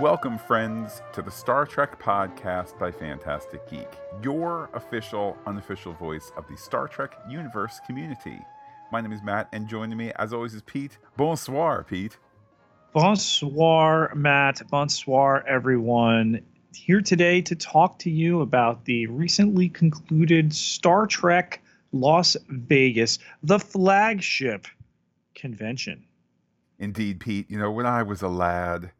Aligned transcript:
Welcome, 0.00 0.38
friends, 0.38 1.02
to 1.12 1.20
the 1.20 1.30
Star 1.30 1.66
Trek 1.66 2.00
podcast 2.00 2.78
by 2.78 2.90
Fantastic 2.90 3.68
Geek, 3.68 3.86
your 4.22 4.70
official, 4.72 5.36
unofficial 5.44 5.92
voice 5.92 6.32
of 6.38 6.48
the 6.48 6.56
Star 6.56 6.88
Trek 6.88 7.18
universe 7.28 7.80
community. 7.86 8.38
My 8.90 9.02
name 9.02 9.12
is 9.12 9.22
Matt, 9.22 9.50
and 9.52 9.68
joining 9.68 9.98
me, 9.98 10.10
as 10.16 10.32
always, 10.32 10.54
is 10.54 10.62
Pete. 10.62 10.96
Bonsoir, 11.18 11.84
Pete. 11.84 12.16
Bonsoir, 12.94 14.10
Matt. 14.14 14.62
Bonsoir, 14.70 15.44
everyone. 15.46 16.40
Here 16.74 17.02
today 17.02 17.42
to 17.42 17.54
talk 17.54 17.98
to 17.98 18.10
you 18.10 18.40
about 18.40 18.86
the 18.86 19.06
recently 19.08 19.68
concluded 19.68 20.54
Star 20.54 21.06
Trek 21.06 21.62
Las 21.92 22.38
Vegas, 22.48 23.18
the 23.42 23.58
flagship 23.58 24.66
convention. 25.34 26.02
Indeed, 26.78 27.20
Pete. 27.20 27.50
You 27.50 27.58
know, 27.58 27.70
when 27.70 27.84
I 27.84 28.02
was 28.02 28.22
a 28.22 28.28
lad, 28.28 28.92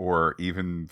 or 0.00 0.34
even 0.38 0.88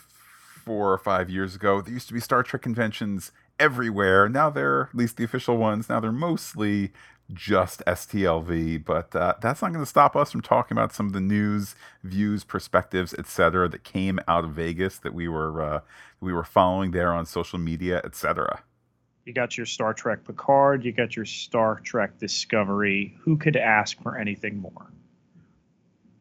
four 0.64 0.92
or 0.92 0.98
five 0.98 1.30
years 1.30 1.54
ago, 1.54 1.80
there 1.80 1.94
used 1.94 2.08
to 2.08 2.14
be 2.14 2.20
Star 2.20 2.42
Trek 2.42 2.60
conventions 2.60 3.32
everywhere. 3.58 4.28
Now 4.28 4.50
they're, 4.50 4.82
at 4.82 4.94
least 4.94 5.16
the 5.16 5.24
official 5.24 5.56
ones, 5.56 5.88
now 5.88 5.98
they're 5.98 6.12
mostly 6.12 6.92
just 7.32 7.82
STLV, 7.86 8.84
but 8.84 9.16
uh, 9.16 9.34
that's 9.40 9.62
not 9.62 9.72
going 9.72 9.84
to 9.84 9.88
stop 9.88 10.14
us 10.14 10.30
from 10.30 10.42
talking 10.42 10.76
about 10.76 10.92
some 10.92 11.06
of 11.06 11.14
the 11.14 11.20
news, 11.20 11.74
views, 12.04 12.44
perspectives, 12.44 13.14
etc., 13.14 13.68
that 13.68 13.82
came 13.82 14.20
out 14.28 14.44
of 14.44 14.50
Vegas 14.50 14.98
that 14.98 15.14
we 15.14 15.27
were 15.27 15.60
uh, 15.60 15.80
we 16.20 16.32
were 16.32 16.44
following 16.44 16.90
there 16.90 17.12
on 17.12 17.27
social 17.27 17.58
media, 17.58 18.00
etc. 18.04 18.62
You 19.24 19.34
got 19.34 19.56
your 19.58 19.66
Star 19.66 19.92
Trek 19.92 20.24
Picard, 20.24 20.84
you 20.84 20.92
got 20.92 21.16
your 21.16 21.27
Star 21.27 21.80
Trek 21.80 22.18
Discovery. 22.18 23.14
Who 23.20 23.36
could 23.36 23.56
ask 23.56 24.02
for 24.02 24.16
anything 24.16 24.58
more? 24.58 24.90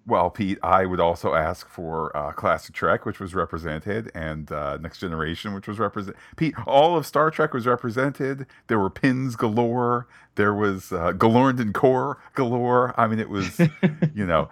Well, 0.07 0.29
Pete, 0.29 0.57
I 0.63 0.85
would 0.85 1.01
also 1.01 1.33
ask 1.33 1.67
for 1.67 2.15
uh, 2.15 2.31
Classic 2.31 2.73
Trek, 2.73 3.05
which 3.05 3.19
was 3.19 3.35
represented, 3.35 4.09
and 4.15 4.49
uh, 4.49 4.77
Next 4.77 4.99
Generation, 4.99 5.53
which 5.53 5.67
was 5.67 5.79
represented. 5.79 6.17
Pete, 6.37 6.55
all 6.65 6.95
of 6.97 7.05
Star 7.05 7.29
Trek 7.29 7.53
was 7.53 7.67
represented. 7.67 8.45
There 8.67 8.79
were 8.79 8.89
pins 8.89 9.35
galore. 9.35 10.07
There 10.35 10.53
was 10.53 10.93
uh, 10.93 11.11
Galorndon 11.11 11.73
Core 11.73 12.19
galore. 12.35 12.97
I 12.97 13.07
mean, 13.07 13.19
it 13.19 13.29
was, 13.29 13.59
you 14.15 14.25
know, 14.25 14.49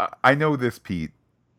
I, 0.00 0.08
I 0.24 0.34
know 0.34 0.56
this, 0.56 0.80
Pete. 0.80 1.12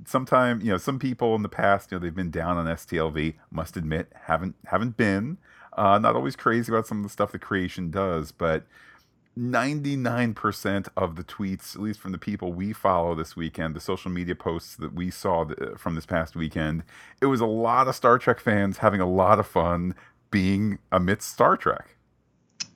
Sometime, 0.06 0.60
you 0.60 0.72
know, 0.72 0.78
some 0.78 1.00
people 1.00 1.34
in 1.36 1.42
the 1.42 1.50
past, 1.50 1.92
you 1.92 1.98
know, 1.98 2.04
they've 2.04 2.16
been 2.16 2.32
down 2.32 2.58
on 2.58 2.66
STLV. 2.66 3.36
Must 3.52 3.78
admit, 3.78 4.12
haven't 4.26 4.56
haven't 4.66 4.98
been. 4.98 5.38
Uh, 5.78 5.98
not 5.98 6.16
always 6.16 6.36
crazy 6.36 6.72
about 6.72 6.88
some 6.88 6.98
of 6.98 7.04
the 7.04 7.10
stuff 7.10 7.32
the 7.32 7.40
creation 7.40 7.90
does, 7.90 8.34
but 8.34 8.66
99% 9.38 10.90
of 10.98 11.16
the 11.16 11.24
tweets, 11.24 11.76
at 11.76 11.82
least 11.82 12.00
from 12.00 12.12
the 12.12 12.18
people 12.18 12.52
we 12.52 12.74
follow 12.74 13.16
this 13.16 13.36
weekend, 13.36 13.76
the 13.76 13.80
social 13.80 14.12
media 14.12 14.36
posts 14.36 14.76
that 14.76 14.94
we 14.94 15.10
saw 15.10 15.46
from 15.78 15.96
this 15.96 16.06
past 16.06 16.36
weekend, 16.36 16.84
it 17.22 17.28
was 17.28 17.40
a 17.40 17.46
lot 17.46 17.88
of 17.88 17.96
Star 17.96 18.18
Trek 18.18 18.40
fans 18.40 18.80
having 18.80 19.00
a 19.00 19.10
lot 19.10 19.40
of 19.40 19.48
fun 19.48 19.96
being 20.32 20.80
amidst 20.92 21.32
Star 21.32 21.56
Trek. 21.58 21.96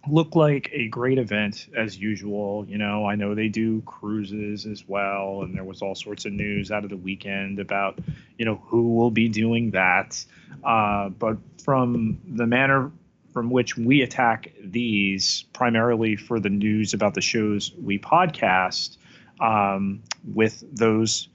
Looked 0.10 0.36
like 0.36 0.70
a 0.74 0.90
great 0.90 1.18
event 1.18 1.70
as 1.78 1.98
usual. 1.98 2.66
You 2.68 2.78
know, 2.78 3.06
I 3.06 3.16
know 3.16 3.36
they 3.36 3.48
do 3.48 3.82
cruises 3.82 4.66
as 4.66 4.86
well, 4.88 5.42
and 5.44 5.56
there 5.56 5.64
was 5.64 5.82
all 5.82 5.96
sorts 5.96 6.26
of 6.26 6.34
news 6.34 6.72
out 6.72 6.84
of 6.84 6.90
the 6.90 6.98
weekend 6.98 7.60
about, 7.60 8.00
you 8.38 8.44
know, 8.44 8.56
who 8.66 8.96
will 8.96 9.12
be 9.12 9.30
doing 9.30 9.72
that. 9.72 10.24
Uh, 10.64 11.10
but 11.10 11.38
from 11.64 12.20
the 12.28 12.46
manner 12.46 12.92
from 13.34 13.50
which 13.50 13.76
we 13.76 14.02
attack 14.02 14.52
these 14.64 15.44
primarily 15.54 16.16
for 16.16 16.40
the 16.40 16.50
news 16.50 16.94
about 16.94 17.16
the 17.16 17.22
shows 17.22 17.74
we 17.82 17.98
podcast 17.98 18.98
um, 19.42 20.02
with 20.34 20.64
those 20.72 21.28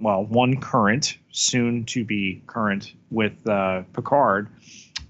well 0.00 0.24
one 0.24 0.58
current 0.58 1.18
soon 1.30 1.84
to 1.84 2.04
be 2.04 2.42
current 2.46 2.94
with 3.10 3.46
uh, 3.46 3.82
picard 3.92 4.48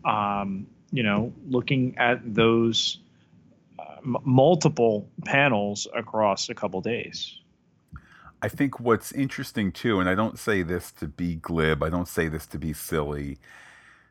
um, 0.05 0.67
you 0.91 1.03
know 1.03 1.33
looking 1.49 1.97
at 1.99 2.19
those 2.35 2.99
uh, 3.79 3.97
m- 3.99 4.17
multiple 4.25 5.09
panels 5.25 5.87
across 5.95 6.49
a 6.49 6.55
couple 6.55 6.81
days 6.81 7.39
I 8.45 8.49
think 8.49 8.81
what's 8.81 9.13
interesting 9.13 9.71
too, 9.71 10.01
and 10.01 10.09
I 10.09 10.17
don't 10.17 10.37
say 10.37 10.65
this 10.65 10.91
to 10.99 11.07
be 11.07 11.37
glib, 11.37 11.81
I 11.81 11.89
don't 11.89 12.09
say 12.09 12.27
this 12.27 12.45
to 12.49 12.59
be 12.59 12.73
silly. 12.73 13.39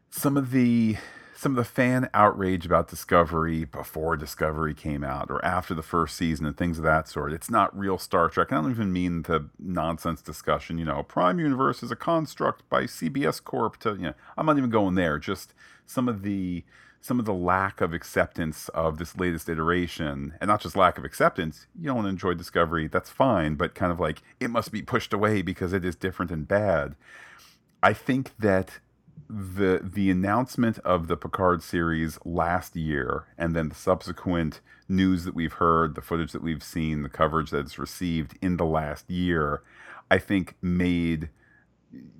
Some 0.10 0.38
of 0.38 0.52
the 0.52 0.96
some 1.42 1.54
of 1.54 1.56
the 1.56 1.64
fan 1.64 2.08
outrage 2.14 2.68
about 2.68 2.88
Discovery 2.88 3.66
before 3.66 4.16
Discovery 4.16 4.76
came 4.76 5.04
out 5.04 5.32
or 5.32 5.44
after 5.44 5.74
the 5.74 5.82
first 5.82 6.16
season 6.16 6.46
and 6.46 6.56
things 6.56 6.78
of 6.78 6.84
that 6.84 7.08
sort. 7.08 7.34
It's 7.34 7.50
not 7.50 7.76
real 7.76 7.98
Star 7.98 8.30
Trek. 8.30 8.52
I 8.52 8.58
don't 8.58 8.70
even 8.70 8.94
mean 8.94 9.24
the 9.24 9.50
nonsense 9.58 10.22
discussion, 10.22 10.78
you 10.78 10.86
know, 10.86 11.02
Prime 11.02 11.40
Universe 11.40 11.82
is 11.82 11.90
a 11.90 11.96
construct 11.96 12.70
by 12.70 12.84
CBS 12.84 13.44
Corp 13.44 13.78
to, 13.78 13.96
you 13.96 14.02
know, 14.04 14.14
I'm 14.38 14.46
not 14.46 14.60
even 14.60 14.70
going 14.70 14.94
there. 14.94 15.18
Just 15.18 15.56
some 15.88 16.08
of 16.08 16.22
the 16.22 16.64
some 17.02 17.18
of 17.18 17.26
the 17.26 17.34
lack 17.34 17.82
of 17.82 17.92
acceptance 17.92 18.70
of 18.70 19.00
this 19.00 19.18
latest 19.18 19.50
iteration, 19.50 20.36
and 20.40 20.48
not 20.48 20.62
just 20.62 20.76
lack 20.76 21.00
of 21.00 21.06
acceptance, 21.06 21.66
you 21.76 21.88
don't 21.88 22.06
enjoy 22.06 22.36
Discovery, 22.36 22.88
that's 22.88 23.10
fine, 23.10 23.56
but 23.56 23.74
kind 23.74 23.92
of 23.92 24.00
like 24.00 24.22
it 24.40 24.52
must 24.52 24.72
be 24.72 24.84
pushed 24.84 25.12
away 25.12 25.42
because 25.42 25.74
it 25.74 25.84
is 25.84 25.96
different 25.96 26.30
and 26.30 26.48
bad. 26.48 26.94
I 27.82 27.94
think 27.94 28.38
that 28.38 28.80
the 29.30 29.82
the 29.84 30.10
announcement 30.10 30.80
of 30.80 31.08
the 31.08 31.18
Picard 31.18 31.64
series 31.64 32.20
last 32.26 32.76
year, 32.76 33.26
and 33.38 33.56
then 33.56 33.70
the 33.70 33.76
subsequent 33.76 34.62
news 34.88 35.24
that 35.26 35.36
we've 35.36 35.54
heard, 35.54 35.96
the 35.96 36.02
footage 36.02 36.32
that 36.32 36.44
we've 36.44 36.64
seen, 36.64 37.04
the 37.04 37.10
coverage 37.10 37.50
that 37.52 37.60
it's 37.60 37.80
received 37.80 38.38
in 38.42 38.58
the 38.58 38.66
last 38.66 39.10
year, 39.10 39.64
I 40.10 40.18
think 40.18 40.56
made 40.62 41.30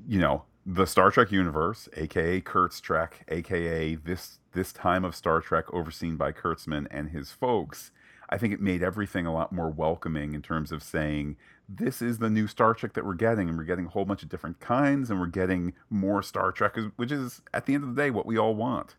you 0.08 0.20
know 0.20 0.44
the 0.66 0.86
Star 0.86 1.12
Trek 1.12 1.32
universe, 1.32 1.90
aka 1.96 2.42
Kurt's 2.42 2.80
Trek, 2.80 3.26
aka 3.28 3.96
this 3.96 4.40
this 4.54 4.72
time 4.72 5.04
of 5.04 5.16
Star 5.16 5.42
Trek 5.42 5.66
overseen 5.74 6.18
by 6.18 6.32
Kurtzman 6.32 6.88
and 6.92 7.10
his 7.10 7.32
folks. 7.32 7.92
I 8.30 8.38
think 8.38 8.54
it 8.54 8.62
made 8.62 8.82
everything 8.82 9.26
a 9.26 9.34
lot 9.34 9.52
more 9.52 9.70
welcoming 9.70 10.34
in 10.34 10.42
terms 10.42 10.72
of 10.72 10.82
saying 10.82 11.36
this 11.78 12.02
is 12.02 12.18
the 12.18 12.30
new 12.30 12.48
Star 12.48 12.74
Trek 12.74 12.94
that 12.94 13.06
we're 13.06 13.14
getting, 13.14 13.50
and 13.50 13.58
we're 13.58 13.64
getting 13.64 13.86
a 13.86 13.90
whole 13.90 14.06
bunch 14.06 14.24
of 14.24 14.30
different 14.30 14.60
kinds, 14.60 15.10
and 15.10 15.20
we're 15.20 15.28
getting 15.28 15.74
more 15.90 16.22
Star 16.24 16.52
Trek, 16.52 16.78
which 16.96 17.12
is 17.12 17.42
at 17.54 17.66
the 17.66 17.74
end 17.74 17.84
of 17.84 17.96
the 17.96 18.02
day 18.02 18.10
what 18.10 18.26
we 18.26 18.38
all 18.38 18.56
want. 18.56 18.96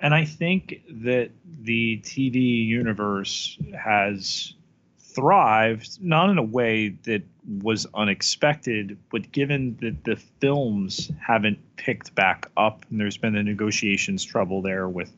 And 0.00 0.14
I 0.14 0.24
think 0.24 0.82
that 0.90 1.30
the 1.62 2.00
TV 2.02 2.66
universe 2.66 3.56
has 3.78 4.54
thrived, 4.98 6.02
not 6.02 6.28
in 6.28 6.38
a 6.38 6.42
way 6.42 6.88
that 7.04 7.22
was 7.62 7.86
unexpected, 7.94 8.98
but 9.10 9.30
given 9.30 9.76
that 9.80 10.04
the 10.04 10.16
films 10.40 11.10
haven't 11.24 11.58
picked 11.76 12.14
back 12.14 12.50
up, 12.56 12.84
and 12.90 13.00
there's 13.00 13.16
been 13.16 13.34
the 13.34 13.42
negotiations 13.42 14.24
trouble 14.24 14.60
there 14.60 14.88
with 14.88 15.12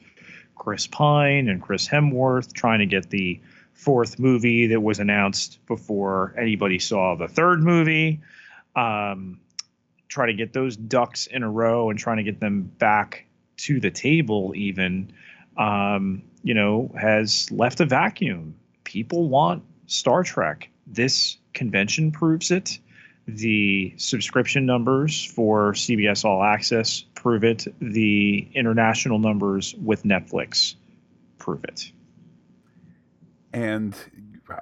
Chris 0.55 0.87
Pine 0.87 1.49
and 1.49 1.63
Chris 1.63 1.89
Hemsworth 1.89 2.53
trying 2.53 2.81
to 2.81 2.87
get 2.87 3.11
the 3.11 3.41
fourth 3.76 4.19
movie 4.19 4.69
that 4.69 4.82
was 4.82 4.98
announced 4.98 5.64
before 5.66 6.34
anybody 6.37 6.78
saw 6.78 7.14
the 7.14 7.28
third 7.28 7.62
movie. 7.62 8.20
Um, 8.75 9.38
try 10.09 10.26
to 10.26 10.34
get 10.34 10.53
those 10.53 10.76
ducks 10.76 11.26
in 11.26 11.42
a 11.42 11.50
row 11.50 11.91
and 11.91 11.98
trying 11.98 12.16
to 12.16 12.22
get 12.22 12.41
them 12.41 12.62
back 12.62 13.26
to 13.59 13.78
the 13.78 13.91
table, 13.91 14.53
even, 14.56 15.12
um, 15.59 16.22
you 16.42 16.54
know, 16.54 16.91
has 16.98 17.50
left 17.53 17.81
a 17.81 17.87
vacuum. 17.87 18.54
People 18.84 19.28
want 19.28 19.62
Star 19.87 20.22
Trek. 20.22 20.69
This 20.87 21.37
convention 21.53 22.12
proves 22.12 22.50
it. 22.50 22.78
The 23.28 23.93
subscription 23.97 24.64
numbers 24.66 25.25
for 25.25 25.72
CBS 25.72 26.25
All 26.25 26.43
Access 26.43 27.04
prove 27.14 27.44
it. 27.44 27.66
The 27.81 28.48
international 28.54 29.19
numbers 29.19 29.75
with 29.75 30.04
Netflix 30.04 30.76
prove 31.38 31.64
it. 31.64 31.91
And 33.56 33.97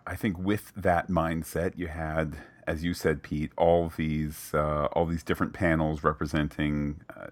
I 0.07 0.15
think 0.15 0.39
with 0.39 0.73
that 0.77 1.09
mindset, 1.09 1.77
you 1.77 1.89
had, 1.89 2.37
as 2.65 2.85
you 2.85 2.95
said, 2.95 3.25
Pete, 3.25 3.51
all 3.59 3.89
these 3.97 4.53
uh, 4.55 4.85
all 4.93 5.05
these 5.05 5.25
different 5.25 5.53
panels 5.53 6.05
representing. 6.05 7.01
Uh, 7.15 7.27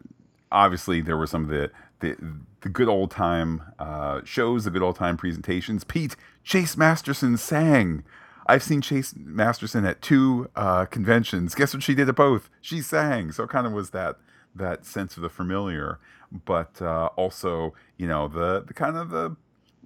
obviously, 0.50 1.00
there 1.00 1.16
were 1.16 1.28
some 1.28 1.44
of 1.44 1.50
the 1.50 1.70
the, 2.00 2.16
the 2.62 2.68
good 2.68 2.88
old 2.88 3.12
time 3.12 3.62
uh, 3.78 4.22
shows, 4.24 4.64
the 4.64 4.72
good 4.72 4.82
old 4.82 4.96
time 4.96 5.16
presentations. 5.16 5.84
Pete 5.84 6.16
Chase 6.42 6.76
Masterson 6.76 7.36
sang. 7.36 8.02
I've 8.48 8.64
seen 8.64 8.80
Chase 8.80 9.14
Masterson 9.16 9.84
at 9.84 10.02
two 10.02 10.50
uh, 10.56 10.86
conventions. 10.86 11.54
Guess 11.54 11.74
what 11.74 11.84
she 11.84 11.94
did 11.94 12.08
at 12.08 12.16
both? 12.16 12.50
She 12.60 12.82
sang. 12.82 13.30
So 13.30 13.44
it 13.44 13.50
kind 13.50 13.68
of 13.68 13.72
was 13.72 13.90
that 13.90 14.16
that 14.52 14.84
sense 14.84 15.16
of 15.16 15.22
the 15.22 15.30
familiar, 15.30 16.00
but 16.44 16.82
uh, 16.82 17.10
also 17.14 17.72
you 17.98 18.08
know 18.08 18.26
the 18.26 18.64
the 18.66 18.74
kind 18.74 18.96
of 18.96 19.10
the 19.10 19.36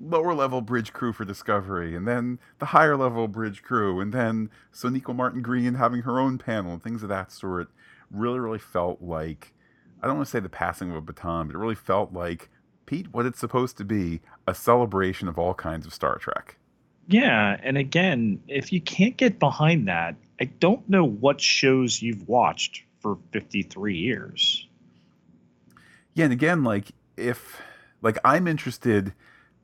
lower 0.00 0.34
level 0.34 0.60
bridge 0.60 0.92
crew 0.92 1.12
for 1.12 1.24
Discovery, 1.24 1.94
and 1.94 2.06
then 2.06 2.38
the 2.58 2.66
higher 2.66 2.96
level 2.96 3.28
bridge 3.28 3.62
crew, 3.62 4.00
and 4.00 4.12
then 4.12 4.50
Sonequa 4.72 5.14
Martin 5.14 5.42
Green 5.42 5.74
having 5.74 6.02
her 6.02 6.20
own 6.20 6.38
panel 6.38 6.72
and 6.72 6.82
things 6.82 7.02
of 7.02 7.08
that 7.08 7.32
sort. 7.32 7.68
Really, 8.10 8.38
really 8.38 8.58
felt 8.58 9.02
like 9.02 9.52
I 10.00 10.06
don't 10.06 10.16
want 10.16 10.26
to 10.26 10.30
say 10.30 10.40
the 10.40 10.48
passing 10.48 10.90
of 10.90 10.96
a 10.96 11.00
baton, 11.00 11.48
but 11.48 11.56
it 11.56 11.58
really 11.58 11.74
felt 11.74 12.12
like 12.12 12.50
Pete, 12.86 13.12
what 13.12 13.26
it's 13.26 13.40
supposed 13.40 13.76
to 13.78 13.84
be 13.84 14.20
a 14.46 14.54
celebration 14.54 15.26
of 15.26 15.38
all 15.38 15.54
kinds 15.54 15.86
of 15.86 15.92
Star 15.92 16.18
Trek. 16.18 16.56
Yeah, 17.08 17.56
and 17.62 17.76
again, 17.76 18.40
if 18.48 18.72
you 18.72 18.80
can't 18.80 19.16
get 19.16 19.38
behind 19.38 19.88
that, 19.88 20.16
I 20.40 20.44
don't 20.44 20.88
know 20.88 21.04
what 21.04 21.40
shows 21.40 22.02
you've 22.02 22.28
watched 22.28 22.82
for 23.00 23.18
53 23.32 23.96
years. 23.96 24.66
Yeah, 26.14 26.24
and 26.24 26.32
again, 26.32 26.64
like 26.64 26.92
if 27.16 27.60
like 28.02 28.18
I'm 28.24 28.46
interested, 28.46 29.12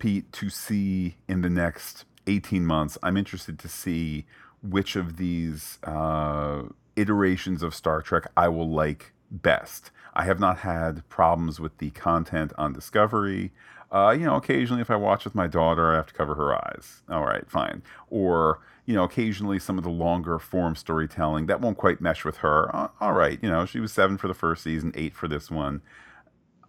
Pete, 0.02 0.32
to 0.32 0.50
see 0.50 1.14
in 1.28 1.42
the 1.42 1.48
next 1.48 2.06
18 2.26 2.66
months, 2.66 2.98
I'm 3.04 3.16
interested 3.16 3.56
to 3.60 3.68
see 3.68 4.26
which 4.60 4.96
of 4.96 5.16
these 5.16 5.78
uh, 5.84 6.62
iterations 6.96 7.62
of 7.62 7.72
Star 7.72 8.02
Trek 8.02 8.24
I 8.36 8.48
will 8.48 8.68
like 8.68 9.12
best. 9.30 9.92
I 10.12 10.24
have 10.24 10.40
not 10.40 10.58
had 10.58 11.08
problems 11.08 11.60
with 11.60 11.78
the 11.78 11.90
content 11.90 12.52
on 12.58 12.72
Discovery. 12.72 13.52
Uh, 13.92 14.10
you 14.18 14.26
know, 14.26 14.34
occasionally 14.34 14.82
if 14.82 14.90
I 14.90 14.96
watch 14.96 15.22
with 15.22 15.36
my 15.36 15.46
daughter, 15.46 15.92
I 15.92 15.94
have 15.94 16.08
to 16.08 16.14
cover 16.14 16.34
her 16.34 16.52
eyes. 16.52 17.02
All 17.08 17.24
right, 17.24 17.48
fine. 17.48 17.84
Or, 18.10 18.58
you 18.86 18.96
know, 18.96 19.04
occasionally 19.04 19.60
some 19.60 19.78
of 19.78 19.84
the 19.84 19.90
longer 19.90 20.40
form 20.40 20.74
storytelling 20.74 21.46
that 21.46 21.60
won't 21.60 21.78
quite 21.78 22.00
mesh 22.00 22.24
with 22.24 22.38
her. 22.38 22.74
Uh, 22.74 22.88
all 23.00 23.12
right, 23.12 23.38
you 23.40 23.48
know, 23.48 23.66
she 23.66 23.78
was 23.78 23.92
seven 23.92 24.18
for 24.18 24.26
the 24.26 24.34
first 24.34 24.64
season, 24.64 24.90
eight 24.96 25.14
for 25.14 25.28
this 25.28 25.48
one. 25.48 25.80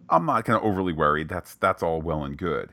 I'm 0.08 0.24
not 0.24 0.44
kind 0.44 0.56
of 0.56 0.62
overly 0.62 0.92
worried. 0.92 1.28
That's 1.28 1.56
that's 1.56 1.82
all 1.82 2.00
well 2.00 2.22
and 2.22 2.36
good. 2.36 2.70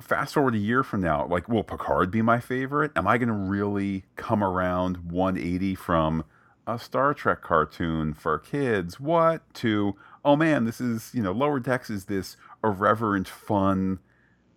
Fast 0.00 0.34
forward 0.34 0.54
a 0.54 0.58
year 0.58 0.82
from 0.82 1.02
now, 1.02 1.26
like, 1.26 1.48
will 1.48 1.62
Picard 1.62 2.10
be 2.10 2.22
my 2.22 2.40
favorite? 2.40 2.92
Am 2.96 3.06
I 3.06 3.18
going 3.18 3.28
to 3.28 3.34
really 3.34 4.04
come 4.16 4.42
around 4.42 5.10
180 5.10 5.74
from 5.74 6.24
a 6.66 6.78
Star 6.78 7.12
Trek 7.14 7.42
cartoon 7.42 8.14
for 8.14 8.38
kids? 8.38 8.98
What 8.98 9.42
to 9.54 9.96
oh 10.26 10.36
man, 10.36 10.64
this 10.64 10.80
is 10.80 11.10
you 11.14 11.22
know 11.22 11.32
Lower 11.32 11.60
Decks 11.60 11.88
is 11.88 12.06
this 12.06 12.36
irreverent, 12.62 13.28
fun, 13.28 14.00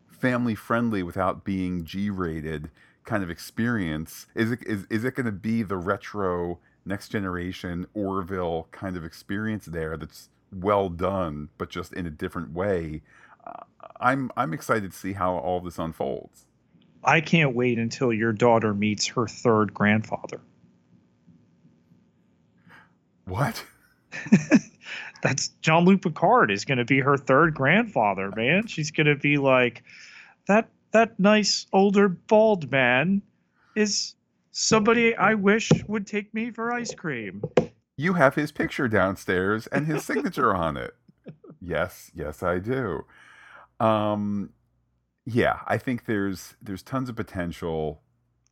family 0.07 0.55
friendly 0.55 1.03
without 1.03 1.45
being 1.45 1.85
G 1.85 2.09
rated 2.09 2.71
kind 3.05 3.23
of 3.23 3.29
experience? 3.29 4.27
Is 4.35 4.51
it 4.51 4.59
is, 4.65 4.85
is 4.89 5.05
it 5.05 5.15
going 5.15 5.27
to 5.27 5.31
be 5.31 5.63
the 5.63 5.77
retro 5.77 6.59
next 6.85 7.09
generation 7.09 7.85
Orville 7.93 8.67
kind 8.71 8.97
of 8.97 9.05
experience 9.05 9.65
there 9.65 9.95
that's 9.95 10.29
well 10.51 10.89
done, 10.89 11.49
but 11.57 11.69
just 11.69 11.93
in 11.93 12.05
a 12.05 12.11
different 12.11 12.51
way? 12.51 13.01
I'm 13.99 14.31
I'm 14.37 14.53
excited 14.53 14.91
to 14.91 14.97
see 14.97 15.13
how 15.13 15.35
all 15.35 15.59
this 15.59 15.77
unfolds. 15.79 16.45
I 17.03 17.21
can't 17.21 17.55
wait 17.55 17.79
until 17.79 18.11
your 18.11 18.33
daughter 18.33 18.73
meets 18.73 19.07
her 19.07 19.27
third 19.27 19.73
grandfather. 19.73 20.41
What? 23.25 23.63
That's 25.21 25.49
Jean-Luc 25.61 26.01
Picard 26.01 26.49
is 26.51 26.65
going 26.65 26.77
to 26.77 26.85
be 26.85 26.99
her 26.99 27.17
third 27.17 27.53
grandfather, 27.53 28.31
man. 28.35 28.67
She's 28.67 28.91
going 28.91 29.07
to 29.07 29.15
be 29.15 29.37
like 29.37 29.83
that 30.47 30.69
that 30.91 31.19
nice 31.19 31.67
older 31.71 32.09
bald 32.09 32.71
man 32.71 33.21
is 33.75 34.15
somebody 34.51 35.15
I 35.15 35.35
wish 35.35 35.71
would 35.87 36.07
take 36.07 36.33
me 36.33 36.51
for 36.51 36.73
ice 36.73 36.93
cream. 36.93 37.43
You 37.97 38.13
have 38.13 38.35
his 38.35 38.51
picture 38.51 38.87
downstairs 38.87 39.67
and 39.67 39.85
his 39.85 40.03
signature 40.03 40.55
on 40.55 40.77
it. 40.77 40.95
Yes, 41.61 42.11
yes 42.15 42.41
I 42.41 42.59
do. 42.59 43.05
Um 43.79 44.51
yeah, 45.25 45.59
I 45.67 45.77
think 45.77 46.05
there's 46.05 46.55
there's 46.61 46.83
tons 46.83 47.09
of 47.09 47.15
potential 47.15 48.01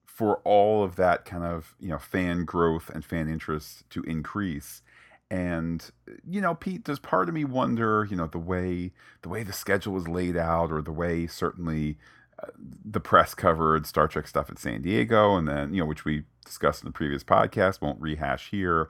for 0.05 0.37
all 0.43 0.83
of 0.83 0.95
that 0.95 1.25
kind 1.25 1.43
of, 1.43 1.75
you 1.79 1.89
know, 1.89 1.99
fan 1.99 2.43
growth 2.45 2.89
and 2.89 3.05
fan 3.05 3.29
interest 3.29 3.89
to 3.91 4.01
increase. 4.03 4.81
And 5.29 5.89
you 6.27 6.39
know 6.39 6.55
pete 6.55 6.83
does 6.85 6.99
part 6.99 7.27
of 7.27 7.35
me 7.35 7.43
wonder 7.43 8.07
you 8.09 8.15
know 8.15 8.27
the 8.27 8.37
way 8.39 8.93
the 9.23 9.29
way 9.29 9.43
the 9.43 9.51
schedule 9.53 9.93
was 9.93 10.07
laid 10.07 10.37
out 10.37 10.71
or 10.71 10.81
the 10.81 10.91
way 10.91 11.27
certainly 11.27 11.97
uh, 12.41 12.47
the 12.85 12.99
press 12.99 13.33
covered 13.35 13.85
star 13.85 14.07
trek 14.07 14.27
stuff 14.27 14.49
at 14.49 14.57
san 14.59 14.81
diego 14.81 15.35
and 15.35 15.47
then 15.47 15.73
you 15.73 15.81
know 15.81 15.85
which 15.85 16.05
we 16.05 16.23
discussed 16.45 16.81
in 16.81 16.87
the 16.87 16.93
previous 16.93 17.23
podcast 17.23 17.81
won't 17.81 17.99
rehash 18.01 18.49
here 18.51 18.89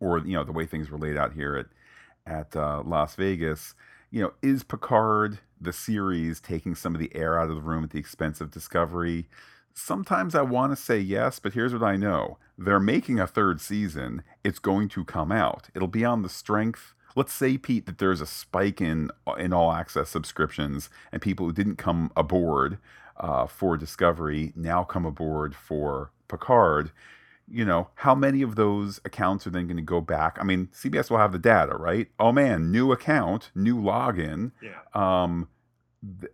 or 0.00 0.18
you 0.18 0.32
know 0.32 0.44
the 0.44 0.52
way 0.52 0.66
things 0.66 0.90
were 0.90 0.98
laid 0.98 1.16
out 1.16 1.32
here 1.34 1.56
at 1.56 1.66
at 2.26 2.56
uh, 2.56 2.82
las 2.84 3.14
vegas 3.14 3.74
you 4.10 4.20
know 4.20 4.32
is 4.42 4.62
picard 4.62 5.38
the 5.64 5.72
series 5.72 6.40
taking 6.40 6.74
some 6.74 6.94
of 6.94 7.00
the 7.00 7.14
air 7.14 7.38
out 7.38 7.50
of 7.50 7.56
the 7.56 7.62
room 7.62 7.84
at 7.84 7.90
the 7.90 7.98
expense 7.98 8.40
of 8.40 8.50
discovery 8.50 9.26
sometimes 9.74 10.34
I 10.34 10.42
want 10.42 10.72
to 10.72 10.76
say 10.76 10.98
yes, 10.98 11.38
but 11.38 11.54
here's 11.54 11.72
what 11.72 11.82
I 11.82 11.96
know. 11.96 12.38
They're 12.58 12.80
making 12.80 13.18
a 13.18 13.26
third 13.26 13.60
season. 13.60 14.22
It's 14.44 14.58
going 14.58 14.88
to 14.90 15.04
come 15.04 15.32
out. 15.32 15.68
It'll 15.74 15.88
be 15.88 16.04
on 16.04 16.22
the 16.22 16.28
strength. 16.28 16.94
Let's 17.14 17.32
say, 17.32 17.58
Pete, 17.58 17.86
that 17.86 17.98
there's 17.98 18.20
a 18.20 18.26
spike 18.26 18.80
in 18.80 19.10
in 19.38 19.52
all 19.52 19.72
access 19.72 20.08
subscriptions 20.08 20.88
and 21.10 21.20
people 21.20 21.46
who 21.46 21.52
didn't 21.52 21.76
come 21.76 22.10
aboard 22.16 22.78
uh, 23.18 23.46
for 23.46 23.76
Discovery 23.76 24.52
now 24.56 24.84
come 24.84 25.04
aboard 25.04 25.54
for 25.54 26.10
Picard. 26.28 26.90
You 27.52 27.66
know, 27.66 27.88
how 27.96 28.14
many 28.14 28.40
of 28.40 28.56
those 28.56 28.98
accounts 29.04 29.46
are 29.46 29.50
then 29.50 29.66
going 29.66 29.76
to 29.76 29.82
go 29.82 30.00
back? 30.00 30.38
I 30.40 30.44
mean, 30.44 30.68
CBS 30.72 31.10
will 31.10 31.18
have 31.18 31.32
the 31.32 31.38
data, 31.38 31.76
right? 31.76 32.08
Oh 32.18 32.32
man, 32.32 32.72
new 32.72 32.92
account, 32.92 33.50
new 33.54 33.76
login. 33.76 34.52
Yeah. 34.62 34.80
Um, 34.94 35.48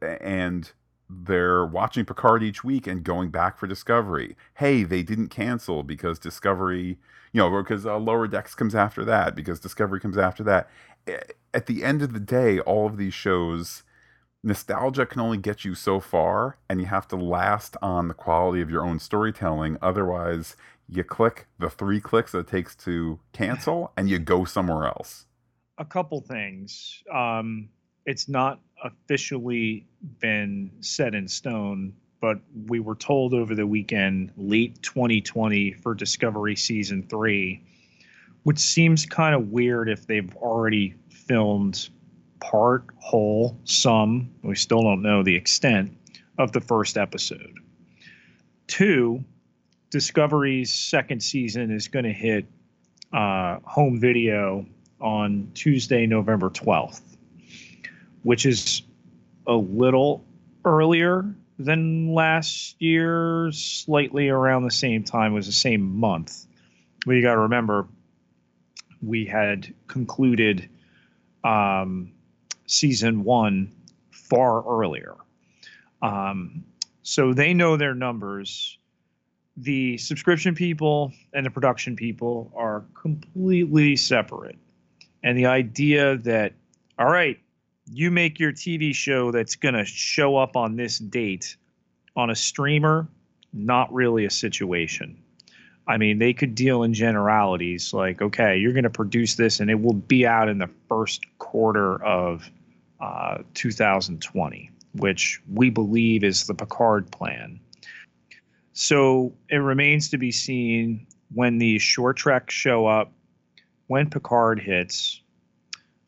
and 0.01 0.73
they're 1.11 1.65
watching 1.65 2.05
Picard 2.05 2.43
each 2.43 2.63
week 2.63 2.87
and 2.87 3.03
going 3.03 3.31
back 3.31 3.59
for 3.59 3.67
Discovery. 3.67 4.37
Hey, 4.55 4.85
they 4.85 5.03
didn't 5.03 5.29
cancel 5.29 5.83
because 5.83 6.19
Discovery, 6.19 6.99
you 7.33 7.41
know, 7.41 7.63
because 7.63 7.87
uh, 7.87 7.99
Lower 7.99 8.29
Decks 8.29 8.55
comes 8.55 8.75
after 8.75 9.05
that, 9.07 9.35
because 9.35 9.59
Discovery 9.59 10.01
comes 10.01 10.19
after 10.19 10.43
that. 10.45 10.69
At 11.55 11.67
the 11.67 11.83
end 11.83 12.03
of 12.03 12.13
the 12.13 12.21
day, 12.21 12.61
all 12.61 12.87
of 12.87 12.99
these 12.99 13.15
shows, 13.15 13.85
nostalgia 14.43 15.07
can 15.07 15.21
only 15.21 15.39
get 15.39 15.65
you 15.65 15.75
so 15.75 15.99
far, 15.99 16.59
and 16.69 16.79
you 16.81 16.87
have 16.87 17.09
to 17.09 17.17
last 17.17 17.77
on 17.81 18.09
the 18.09 18.15
quality 18.15 18.61
of 18.61 18.71
your 18.71 18.85
own 18.85 18.99
storytelling. 18.99 19.79
Otherwise, 19.81 20.57
you 20.89 21.05
click 21.05 21.47
the 21.59 21.69
three 21.69 22.01
clicks 22.01 22.35
it 22.35 22.47
takes 22.47 22.75
to 22.77 23.21
cancel, 23.33 23.93
and 23.97 24.09
you 24.09 24.19
go 24.19 24.45
somewhere 24.45 24.87
else. 24.87 25.27
A 25.77 25.85
couple 25.85 26.21
things. 26.21 27.03
Um, 27.13 27.69
it's 28.07 28.29
not 28.29 28.61
officially 28.83 29.87
been 30.21 30.71
set 30.81 31.15
in 31.15 31.29
stone, 31.29 31.93
but 32.21 32.41
we 32.67 32.81
were 32.81 32.95
told 32.95 33.35
over 33.35 33.55
the 33.55 33.67
weekend, 33.67 34.33
late 34.37 34.83
2020 34.83 35.73
for 35.75 35.95
Discovery 35.95 36.57
Season 36.57 37.07
3, 37.09 37.63
which 38.45 38.59
seems 38.59 39.05
kind 39.05 39.35
of 39.35 39.49
weird 39.49 39.89
if 39.89 40.07
they've 40.07 40.35
already 40.37 40.95
filmed 41.11 41.91
part, 42.41 42.87
whole, 42.97 43.59
some, 43.65 44.31
we 44.43 44.55
still 44.55 44.83
don't 44.83 45.03
know 45.03 45.23
the 45.23 45.37
extent 45.37 45.97
of 46.39 46.53
the 46.53 46.61
first 46.61 46.97
episode. 46.97 47.59
Two, 48.69 49.25
Discovery's 49.91 50.73
second 50.73 51.23
season 51.23 51.71
is 51.71 51.89
going 51.89 52.05
to 52.05 52.13
hit 52.13 52.47
uh, 53.13 53.59
home 53.65 53.99
video 54.01 54.67
on 55.01 55.51
Tuesday, 55.55 56.07
November 56.07 56.51
12th 56.51 57.01
which 58.23 58.47
is 58.47 58.83
a 59.47 59.55
little 59.55 60.25
earlier 60.65 61.35
than 61.59 62.13
last 62.13 62.81
year, 62.81 63.51
slightly 63.53 64.29
around 64.29 64.65
the 64.65 64.71
same 64.71 65.03
time, 65.03 65.33
was 65.33 65.47
the 65.47 65.53
same 65.53 65.99
month. 65.99 66.47
But 67.07 67.13
you 67.13 67.23
got 67.23 67.35
to 67.35 67.41
remember, 67.41 67.89
we 69.03 69.25
had 69.25 69.73
concluded 69.87 70.69
um, 71.45 72.13
season 72.67 73.25
one 73.25 73.73
far 74.11 74.63
earlier. 74.63 75.15
Um, 76.03 76.65
so 77.03 77.33
they 77.33 77.55
know 77.55 77.77
their 77.77 77.95
numbers. 77.95 78.78
The 79.61 79.99
subscription 79.99 80.55
people 80.55 81.13
and 81.33 81.45
the 81.45 81.51
production 81.51 81.97
people 81.97 82.53
are 82.55 82.85
completely 82.95 83.97
separate. 83.97 84.57
And 85.23 85.37
the 85.37 85.47
idea 85.47 86.17
that, 86.19 86.53
all 86.99 87.11
right, 87.11 87.39
you 87.91 88.11
make 88.11 88.39
your 88.39 88.53
TV 88.53 88.95
show 88.95 89.33
that's 89.33 89.57
going 89.57 89.75
to 89.75 89.85
show 89.85 90.37
up 90.37 90.57
on 90.57 90.77
this 90.77 90.99
date 90.99 91.57
on 92.15 92.31
a 92.31 92.37
streamer, 92.37 93.09
not 93.53 93.93
really 93.93 94.25
a 94.25 94.31
situation. 94.31 95.21
I 95.89 95.97
mean, 95.97 96.19
they 96.19 96.35
could 96.35 96.55
deal 96.55 96.83
in 96.83 96.93
generalities 96.93 97.95
like, 97.95 98.21
okay, 98.21 98.59
you're 98.59 98.75
going 98.75 98.85
to 98.85 98.91
produce 98.91 99.37
this 99.37 99.59
and 99.59 99.71
it 99.71 99.81
will 99.81 99.95
be 99.95 100.27
out 100.27 100.49
in 100.49 100.59
the 100.59 100.69
first 100.89 101.25
quarter 101.39 102.03
of 102.05 102.51
uh, 103.01 103.39
2020, 103.55 104.71
which 104.93 105.41
we 105.51 105.71
believe 105.71 106.25
is 106.25 106.47
the 106.47 106.55
Picard 106.55 107.11
plan. 107.11 107.59
So 108.81 109.35
it 109.49 109.57
remains 109.57 110.09
to 110.11 110.19
be 110.19 110.31
seen 110.31 111.05
when 111.35 111.59
these 111.59 111.83
short 111.83 112.17
treks 112.17 112.55
show 112.55 112.87
up, 112.87 113.13
when 113.89 114.09
Picard 114.09 114.61
hits, 114.61 115.21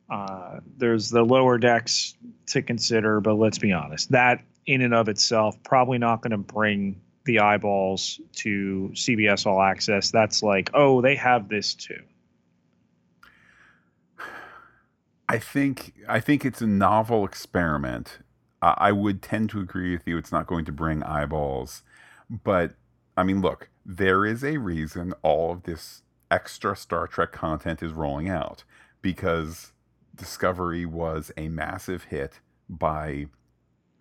uh, 0.08 0.60
there's 0.76 1.10
the 1.10 1.24
lower 1.24 1.58
decks 1.58 2.14
to 2.46 2.62
consider, 2.62 3.20
but 3.20 3.34
let's 3.34 3.58
be 3.58 3.72
honest, 3.72 4.12
that 4.12 4.44
in 4.66 4.82
and 4.82 4.94
of 4.94 5.08
itself 5.08 5.60
probably 5.64 5.98
not 5.98 6.22
going 6.22 6.30
to 6.30 6.38
bring 6.38 7.00
the 7.24 7.40
eyeballs 7.40 8.20
to 8.36 8.92
CBS 8.94 9.46
All 9.46 9.60
Access. 9.60 10.12
That's 10.12 10.40
like, 10.40 10.70
oh, 10.72 11.00
they 11.00 11.16
have 11.16 11.48
this 11.48 11.74
too. 11.74 12.00
I 15.28 15.38
think 15.38 15.92
I 16.06 16.20
think 16.20 16.44
it's 16.44 16.60
a 16.60 16.68
novel 16.68 17.24
experiment. 17.24 18.20
I 18.62 18.92
would 18.92 19.22
tend 19.22 19.50
to 19.50 19.60
agree 19.60 19.90
with 19.90 20.06
you. 20.06 20.18
It's 20.18 20.30
not 20.30 20.46
going 20.46 20.66
to 20.66 20.72
bring 20.72 21.02
eyeballs, 21.02 21.82
but 22.30 22.74
I 23.16 23.24
mean, 23.24 23.40
look, 23.40 23.68
there 23.84 24.24
is 24.24 24.44
a 24.44 24.56
reason 24.58 25.12
all 25.22 25.52
of 25.52 25.64
this 25.64 26.02
extra 26.30 26.76
Star 26.76 27.06
Trek 27.06 27.32
content 27.32 27.82
is 27.82 27.92
rolling 27.92 28.28
out 28.28 28.64
because 29.02 29.72
Discovery 30.14 30.86
was 30.86 31.32
a 31.36 31.48
massive 31.48 32.04
hit 32.04 32.40
by 32.68 33.26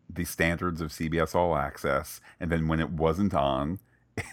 the 0.09 0.25
standards 0.25 0.81
of 0.81 0.91
CBS 0.91 1.33
All 1.35 1.55
Access. 1.55 2.19
And 2.39 2.51
then 2.51 2.67
when 2.67 2.79
it 2.79 2.91
wasn't 2.91 3.33
on, 3.33 3.79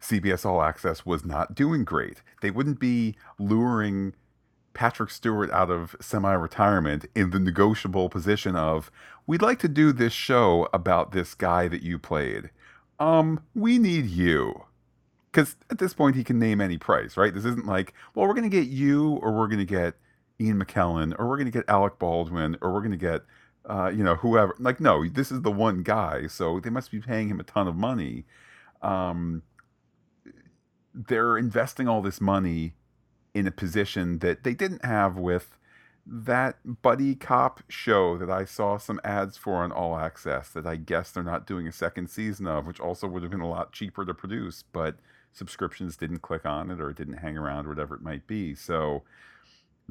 CBS 0.00 0.44
All 0.44 0.62
Access 0.62 1.06
was 1.06 1.24
not 1.24 1.54
doing 1.54 1.84
great. 1.84 2.22
They 2.42 2.50
wouldn't 2.50 2.80
be 2.80 3.16
luring 3.38 4.14
Patrick 4.74 5.10
Stewart 5.10 5.50
out 5.52 5.70
of 5.70 5.96
semi 6.00 6.32
retirement 6.32 7.06
in 7.14 7.30
the 7.30 7.38
negotiable 7.38 8.08
position 8.08 8.56
of, 8.56 8.90
we'd 9.26 9.42
like 9.42 9.58
to 9.60 9.68
do 9.68 9.92
this 9.92 10.12
show 10.12 10.68
about 10.72 11.12
this 11.12 11.34
guy 11.34 11.68
that 11.68 11.82
you 11.82 11.98
played. 11.98 12.50
Um, 12.98 13.40
we 13.54 13.78
need 13.78 14.06
you. 14.06 14.64
Because 15.30 15.56
at 15.70 15.78
this 15.78 15.92
point, 15.92 16.16
he 16.16 16.24
can 16.24 16.38
name 16.38 16.60
any 16.62 16.78
price, 16.78 17.16
right? 17.16 17.34
This 17.34 17.44
isn't 17.44 17.66
like, 17.66 17.92
well, 18.14 18.26
we're 18.26 18.34
going 18.34 18.50
to 18.50 18.56
get 18.56 18.68
you 18.68 19.16
or 19.22 19.32
we're 19.32 19.48
going 19.48 19.58
to 19.58 19.66
get 19.66 19.94
Ian 20.40 20.62
McKellen, 20.62 21.14
or 21.18 21.28
we're 21.28 21.36
going 21.36 21.50
to 21.50 21.52
get 21.52 21.64
Alec 21.68 21.98
Baldwin, 21.98 22.56
or 22.60 22.72
we're 22.72 22.80
going 22.80 22.90
to 22.90 22.96
get, 22.96 23.22
uh, 23.68 23.88
you 23.88 24.02
know, 24.02 24.16
whoever. 24.16 24.54
Like, 24.58 24.80
no, 24.80 25.06
this 25.08 25.30
is 25.30 25.42
the 25.42 25.50
one 25.50 25.82
guy, 25.82 26.26
so 26.26 26.60
they 26.60 26.70
must 26.70 26.90
be 26.90 27.00
paying 27.00 27.28
him 27.28 27.40
a 27.40 27.42
ton 27.42 27.68
of 27.68 27.76
money. 27.76 28.24
Um, 28.82 29.42
they're 30.94 31.36
investing 31.36 31.88
all 31.88 32.02
this 32.02 32.20
money 32.20 32.74
in 33.34 33.46
a 33.46 33.50
position 33.50 34.18
that 34.20 34.44
they 34.44 34.54
didn't 34.54 34.84
have 34.84 35.16
with 35.16 35.58
that 36.06 36.82
buddy 36.82 37.14
cop 37.14 37.62
show 37.68 38.16
that 38.18 38.30
I 38.30 38.44
saw 38.44 38.78
some 38.78 39.00
ads 39.02 39.36
for 39.36 39.56
on 39.56 39.72
All 39.72 39.96
Access 39.96 40.50
that 40.50 40.66
I 40.66 40.76
guess 40.76 41.10
they're 41.10 41.22
not 41.22 41.46
doing 41.46 41.66
a 41.66 41.72
second 41.72 42.08
season 42.08 42.46
of, 42.46 42.66
which 42.66 42.80
also 42.80 43.08
would 43.08 43.22
have 43.22 43.30
been 43.30 43.40
a 43.40 43.48
lot 43.48 43.72
cheaper 43.72 44.04
to 44.04 44.14
produce, 44.14 44.62
but 44.72 44.96
subscriptions 45.32 45.96
didn't 45.96 46.22
click 46.22 46.46
on 46.46 46.70
it 46.70 46.80
or 46.80 46.90
it 46.90 46.96
didn't 46.96 47.18
hang 47.18 47.36
around, 47.36 47.66
or 47.66 47.70
whatever 47.70 47.96
it 47.96 48.02
might 48.02 48.26
be. 48.26 48.54
So 48.54 49.02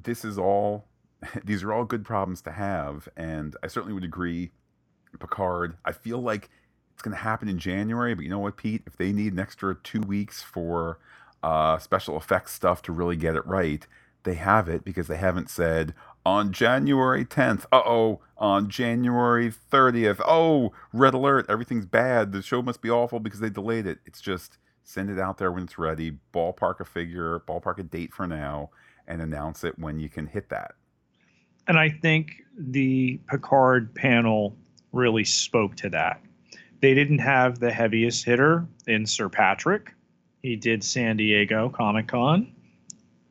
this 0.02 0.26
is 0.26 0.38
all 0.38 0.86
these 1.44 1.64
are 1.64 1.74
all 1.74 1.86
good 1.86 2.04
problems 2.04 2.42
to 2.42 2.52
have 2.52 3.08
and 3.16 3.56
i 3.64 3.68
certainly 3.68 3.94
would 3.94 4.04
agree 4.04 4.52
picard 5.20 5.78
i 5.86 5.92
feel 5.92 6.20
like 6.20 6.50
it's 6.94 7.02
going 7.02 7.16
to 7.16 7.22
happen 7.22 7.48
in 7.48 7.58
january 7.58 8.14
but 8.14 8.24
you 8.24 8.30
know 8.30 8.40
what 8.40 8.58
pete 8.58 8.84
if 8.86 8.98
they 8.98 9.12
need 9.12 9.34
an 9.34 9.40
extra 9.40 9.76
two 9.84 10.02
weeks 10.02 10.42
for 10.42 11.00
uh, 11.44 11.78
special 11.78 12.18
effects 12.18 12.52
stuff 12.54 12.82
to 12.82 12.92
really 12.92 13.16
get 13.16 13.36
it 13.36 13.46
right 13.46 13.86
they 14.26 14.36
have 14.36 14.68
it 14.68 14.84
because 14.84 15.08
they 15.08 15.18
haven't 15.18 15.50
said 15.50 15.94
on 16.26 16.52
january 16.52 17.24
10th 17.24 17.66
uh-oh 17.72 18.20
on 18.38 18.70
january 18.70 19.52
30th 19.72 20.20
oh 20.26 20.72
red 20.92 21.14
alert 21.14 21.46
everything's 21.48 21.86
bad 21.86 22.32
the 22.32 22.42
show 22.42 22.62
must 22.62 22.82
be 22.82 22.90
awful 22.90 23.20
because 23.20 23.40
they 23.40 23.50
delayed 23.50 23.88
it 23.88 24.00
it's 24.06 24.22
just 24.22 24.58
send 24.84 25.10
it 25.10 25.20
out 25.20 25.38
there 25.38 25.52
when 25.52 25.64
it's 25.64 25.78
ready 25.78 26.18
ballpark 26.34 26.80
a 26.80 26.86
figure 26.86 27.40
ballpark 27.48 27.80
a 27.80 27.84
date 27.84 28.14
for 28.14 28.28
now 28.28 28.70
and 29.08 29.22
announce 29.22 29.64
it 29.64 29.78
when 29.80 30.00
you 30.00 30.10
can 30.10 30.28
hit 30.28 30.50
that. 30.50 30.74
And 31.68 31.78
I 31.78 31.90
think 31.90 32.44
the 32.58 33.20
Picard 33.28 33.94
panel 33.96 34.56
really 34.92 35.26
spoke 35.26 35.76
to 35.78 35.90
that. 35.90 36.22
They 36.82 36.94
didn't 36.94 37.20
have 37.20 37.60
the 37.60 37.72
heaviest 37.72 38.26
hitter 38.26 38.68
in 38.88 39.06
Sir 39.06 39.30
Patrick. 39.30 39.94
He 40.44 40.56
did 40.56 40.84
San 40.84 41.18
Diego 41.18 41.70
Comic 41.70 42.08
Con. 42.08 42.54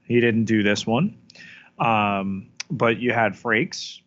He 0.05 0.21
didn't 0.21 0.45
do 0.45 0.63
this 0.63 0.87
one. 0.87 1.17
Um, 1.79 2.49
but 2.71 2.99
you 2.99 3.13
had 3.13 3.33
Frakes, 3.33 4.01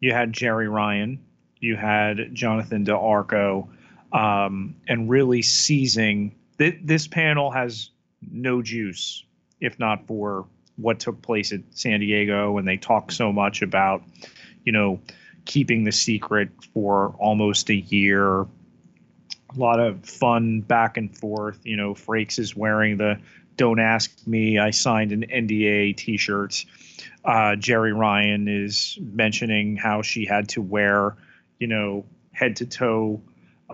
you 0.00 0.12
had 0.12 0.32
Jeri 0.32 0.70
Ryan, 0.70 1.20
you 1.58 1.76
had 1.76 2.34
Jonathan 2.34 2.84
Del 2.84 3.00
Arco, 3.00 3.68
um, 4.12 4.76
and 4.86 5.10
really 5.10 5.42
seizing. 5.42 6.34
Th- 6.58 6.78
this 6.82 7.06
panel 7.06 7.50
has 7.50 7.90
no 8.30 8.62
juice 8.62 9.24
if 9.60 9.78
not 9.78 10.06
for 10.06 10.46
what 10.76 11.00
took 11.00 11.20
place 11.22 11.52
at 11.52 11.60
San 11.70 12.00
Diego, 12.00 12.58
and 12.58 12.66
they 12.66 12.76
talk 12.76 13.10
so 13.10 13.32
much 13.32 13.62
about, 13.62 14.02
you 14.64 14.72
know, 14.72 15.00
keeping 15.44 15.84
the 15.84 15.92
secret 15.92 16.50
for 16.72 17.14
almost 17.18 17.70
a 17.70 17.74
year. 17.74 18.42
A 18.42 18.46
lot 19.56 19.80
of 19.80 20.04
fun 20.04 20.60
back 20.60 20.96
and 20.96 21.16
forth. 21.16 21.58
You 21.64 21.76
know, 21.76 21.94
Frakes 21.94 22.38
is 22.38 22.54
wearing 22.54 22.96
the 22.96 23.18
"Don't 23.58 23.78
Ask 23.78 24.26
Me, 24.26 24.58
I 24.58 24.70
Signed 24.70 25.12
an 25.12 25.26
NDA" 25.30 25.94
T-shirts. 25.96 26.64
Uh, 27.24 27.56
Jeri 27.56 27.94
Ryan 27.94 28.48
is 28.48 28.98
mentioning 29.02 29.76
how 29.76 30.00
she 30.00 30.24
had 30.24 30.48
to 30.50 30.62
wear, 30.62 31.16
you 31.58 31.66
know, 31.66 32.06
head 32.32 32.56
to 32.56 32.66
toe 32.66 33.20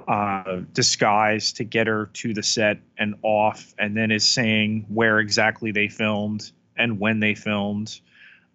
uh, 0.08 0.60
disguise 0.72 1.52
to 1.52 1.64
get 1.64 1.86
her 1.86 2.06
to 2.14 2.34
the 2.34 2.42
set 2.42 2.78
and 2.98 3.14
off, 3.22 3.74
and 3.78 3.96
then 3.96 4.10
is 4.10 4.26
saying 4.26 4.86
where 4.88 5.20
exactly 5.20 5.70
they 5.70 5.88
filmed 5.88 6.50
and 6.76 6.98
when 6.98 7.20
they 7.20 7.34
filmed. 7.34 8.00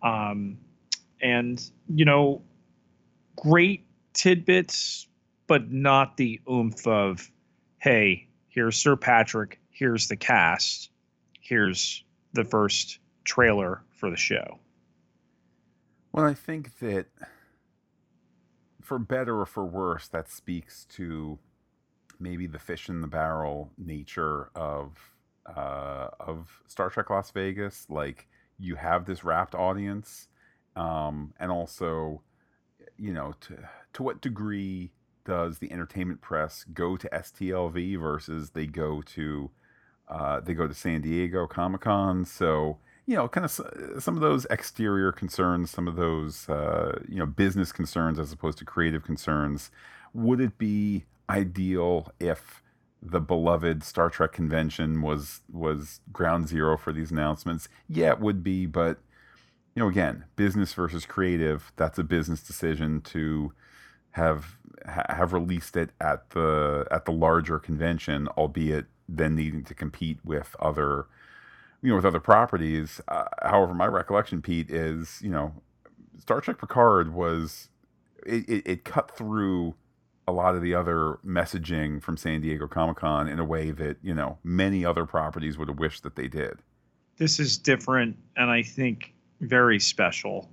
Um, 0.01 0.57
and, 1.21 1.63
you 1.93 2.05
know, 2.05 2.41
great 3.35 3.85
tidbits, 4.13 5.07
but 5.47 5.71
not 5.71 6.17
the 6.17 6.41
oomph 6.49 6.85
of, 6.87 7.31
hey, 7.77 8.27
here's 8.49 8.75
Sir 8.75 8.95
Patrick, 8.95 9.59
here's 9.71 10.07
the 10.07 10.15
cast, 10.15 10.89
here's 11.49 12.03
the 12.33 12.45
first 12.45 12.99
trailer 13.23 13.81
for 13.89 14.11
the 14.11 14.15
show. 14.17 14.59
Well, 16.11 16.25
I 16.25 16.35
think 16.35 16.77
that 16.79 17.07
for 18.81 18.99
better 18.99 19.41
or 19.41 19.45
for 19.47 19.65
worse, 19.65 20.07
that 20.09 20.29
speaks 20.29 20.85
to 20.91 21.39
maybe 22.19 22.45
the 22.45 22.59
fish 22.59 22.87
in 22.87 23.01
the 23.01 23.07
barrel 23.07 23.71
nature 23.77 24.51
of 24.55 24.93
uh, 25.45 26.09
of 26.19 26.61
Star 26.67 26.89
Trek 26.89 27.09
Las 27.09 27.31
Vegas. 27.31 27.87
Like 27.89 28.27
you 28.59 28.75
have 28.75 29.05
this 29.05 29.23
rapt 29.23 29.55
audience, 29.55 30.27
um, 30.75 31.33
and 31.39 31.51
also, 31.51 32.21
you 32.97 33.13
know, 33.13 33.33
to 33.41 33.57
to 33.93 34.03
what 34.03 34.21
degree 34.21 34.91
does 35.25 35.57
the 35.57 35.71
entertainment 35.71 36.21
press 36.21 36.63
go 36.73 36.95
to 36.97 37.09
STLV 37.09 37.99
versus 37.99 38.51
they 38.51 38.65
go 38.65 39.01
to 39.01 39.51
uh, 40.09 40.39
they 40.39 40.53
go 40.53 40.67
to 40.67 40.73
San 40.73 41.01
Diego 41.01 41.47
Comic 41.47 41.81
Con? 41.81 42.25
So 42.25 42.77
you 43.05 43.15
know, 43.15 43.27
kind 43.27 43.43
of 43.43 43.51
some 43.51 44.15
of 44.15 44.21
those 44.21 44.45
exterior 44.51 45.11
concerns, 45.11 45.71
some 45.71 45.87
of 45.87 45.95
those 45.95 46.47
uh, 46.47 46.99
you 47.07 47.17
know 47.17 47.25
business 47.25 47.71
concerns 47.71 48.19
as 48.19 48.31
opposed 48.31 48.57
to 48.59 48.65
creative 48.65 49.03
concerns. 49.03 49.71
Would 50.13 50.41
it 50.41 50.57
be 50.57 51.05
ideal 51.29 52.11
if 52.19 52.63
the 53.01 53.21
beloved 53.21 53.83
Star 53.83 54.09
Trek 54.09 54.33
convention 54.33 55.01
was 55.01 55.41
was 55.51 56.01
ground 56.11 56.47
zero 56.47 56.77
for 56.77 56.91
these 56.91 57.11
announcements. 57.11 57.69
Yeah, 57.87 58.11
it 58.11 58.19
would 58.19 58.43
be, 58.43 58.65
but 58.65 58.99
you 59.75 59.81
know, 59.81 59.89
again, 59.89 60.25
business 60.35 60.73
versus 60.73 61.05
creative. 61.05 61.71
That's 61.75 61.97
a 61.97 62.03
business 62.03 62.41
decision 62.41 63.01
to 63.01 63.53
have 64.11 64.57
have 64.85 65.33
released 65.33 65.77
it 65.77 65.91
at 66.01 66.31
the 66.31 66.87
at 66.91 67.05
the 67.05 67.11
larger 67.11 67.59
convention, 67.59 68.27
albeit 68.29 68.87
then 69.17 69.35
needing 69.35 69.63
to 69.63 69.73
compete 69.73 70.19
with 70.23 70.55
other 70.59 71.07
you 71.81 71.89
know 71.89 71.95
with 71.95 72.05
other 72.05 72.19
properties. 72.19 73.01
Uh, 73.07 73.25
however, 73.41 73.73
my 73.73 73.87
recollection, 73.87 74.41
Pete, 74.41 74.69
is 74.69 75.19
you 75.21 75.29
know 75.29 75.53
Star 76.19 76.41
Trek 76.41 76.59
Picard 76.59 77.13
was 77.13 77.69
it, 78.25 78.47
it, 78.49 78.63
it 78.65 78.83
cut 78.83 79.15
through 79.15 79.75
a 80.27 80.31
lot 80.31 80.55
of 80.55 80.61
the 80.61 80.75
other 80.75 81.17
messaging 81.25 82.01
from 82.01 82.15
San 82.15 82.41
Diego 82.41 82.67
Comic 82.67 82.97
Con 82.97 83.27
in 83.27 83.39
a 83.39 83.43
way 83.43 83.71
that, 83.71 83.97
you 84.03 84.13
know, 84.13 84.37
many 84.43 84.85
other 84.85 85.05
properties 85.05 85.57
would 85.57 85.67
have 85.67 85.79
wished 85.79 86.03
that 86.03 86.15
they 86.15 86.27
did. 86.27 86.59
This 87.17 87.39
is 87.39 87.57
different 87.57 88.15
and 88.37 88.49
I 88.49 88.61
think 88.61 89.13
very 89.41 89.79
special. 89.79 90.49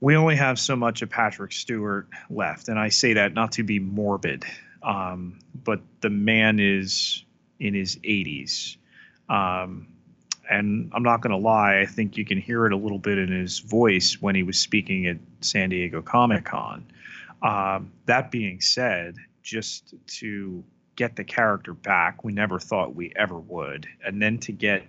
We 0.00 0.16
only 0.16 0.36
have 0.36 0.58
so 0.58 0.76
much 0.76 1.02
of 1.02 1.10
Patrick 1.10 1.52
Stewart 1.52 2.08
left, 2.30 2.68
and 2.68 2.78
I 2.78 2.88
say 2.88 3.12
that 3.14 3.34
not 3.34 3.52
to 3.52 3.62
be 3.62 3.78
morbid, 3.78 4.44
um, 4.82 5.38
but 5.64 5.80
the 6.00 6.10
man 6.10 6.58
is 6.58 7.24
in 7.62 7.74
his 7.74 7.96
80s. 7.96 8.76
Um, 9.28 9.86
and 10.50 10.90
I'm 10.92 11.04
not 11.04 11.22
going 11.22 11.30
to 11.30 11.36
lie, 11.36 11.80
I 11.80 11.86
think 11.86 12.16
you 12.16 12.24
can 12.24 12.38
hear 12.38 12.66
it 12.66 12.72
a 12.72 12.76
little 12.76 12.98
bit 12.98 13.16
in 13.16 13.30
his 13.30 13.60
voice 13.60 14.20
when 14.20 14.34
he 14.34 14.42
was 14.42 14.58
speaking 14.58 15.06
at 15.06 15.16
San 15.40 15.70
Diego 15.70 16.02
Comic 16.02 16.44
Con. 16.44 16.84
Um, 17.40 17.92
that 18.06 18.30
being 18.30 18.60
said, 18.60 19.16
just 19.42 19.94
to 20.06 20.64
get 20.96 21.14
the 21.16 21.24
character 21.24 21.72
back, 21.72 22.24
we 22.24 22.32
never 22.32 22.58
thought 22.58 22.94
we 22.94 23.12
ever 23.14 23.38
would. 23.38 23.86
And 24.04 24.20
then 24.20 24.38
to 24.38 24.52
get 24.52 24.82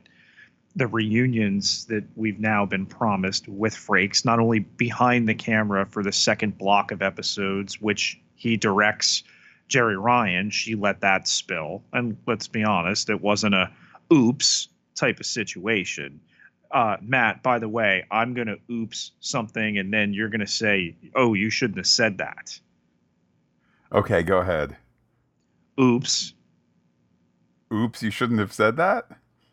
the 0.76 0.88
reunions 0.88 1.86
that 1.86 2.04
we've 2.16 2.40
now 2.40 2.66
been 2.66 2.88
promised 2.88 3.48
with 3.48 3.76
Frakes, 3.76 4.26
not 4.26 4.40
only 4.40 4.60
behind 4.60 5.30
the 5.30 5.36
camera 5.36 5.86
for 5.86 6.02
the 6.02 6.12
second 6.12 6.58
block 6.58 6.92
of 6.92 7.04
episodes, 7.04 7.80
which 7.80 8.20
he 8.36 8.58
directs 8.58 9.24
Jeri 9.70 10.02
Ryan, 10.02 10.50
she 10.50 10.76
let 10.76 11.02
that 11.02 11.28
spill. 11.28 11.84
And 11.94 12.18
let's 12.28 12.48
be 12.48 12.64
honest, 12.64 13.10
it 13.10 13.22
wasn't 13.22 13.56
a 13.56 13.72
oops 14.12 14.68
type 14.96 15.20
of 15.20 15.26
situation 15.26 16.20
uh, 16.74 16.98
Matt, 17.02 17.44
by 17.44 17.60
the 17.60 17.70
way, 17.70 18.04
I'm 18.10 18.34
going 18.34 18.48
to 18.48 18.58
oops 18.70 19.12
something, 19.20 19.78
and 19.78 19.94
then 19.94 20.12
you're 20.12 20.30
going 20.30 20.42
to 20.42 20.48
say, 20.48 20.96
oh, 21.16 21.36
you 21.36 21.50
shouldn't 21.52 21.78
have 21.78 21.88
said 21.88 22.18
that. 22.18 22.60
Okay, 23.92 24.24
go 24.24 24.40
ahead. 24.40 24.76
Oops. 25.80 26.34
Oops, 27.72 28.02
you 28.02 28.10
shouldn't 28.10 28.40
have 28.40 28.52
said 28.52 28.76
that? 28.78 29.08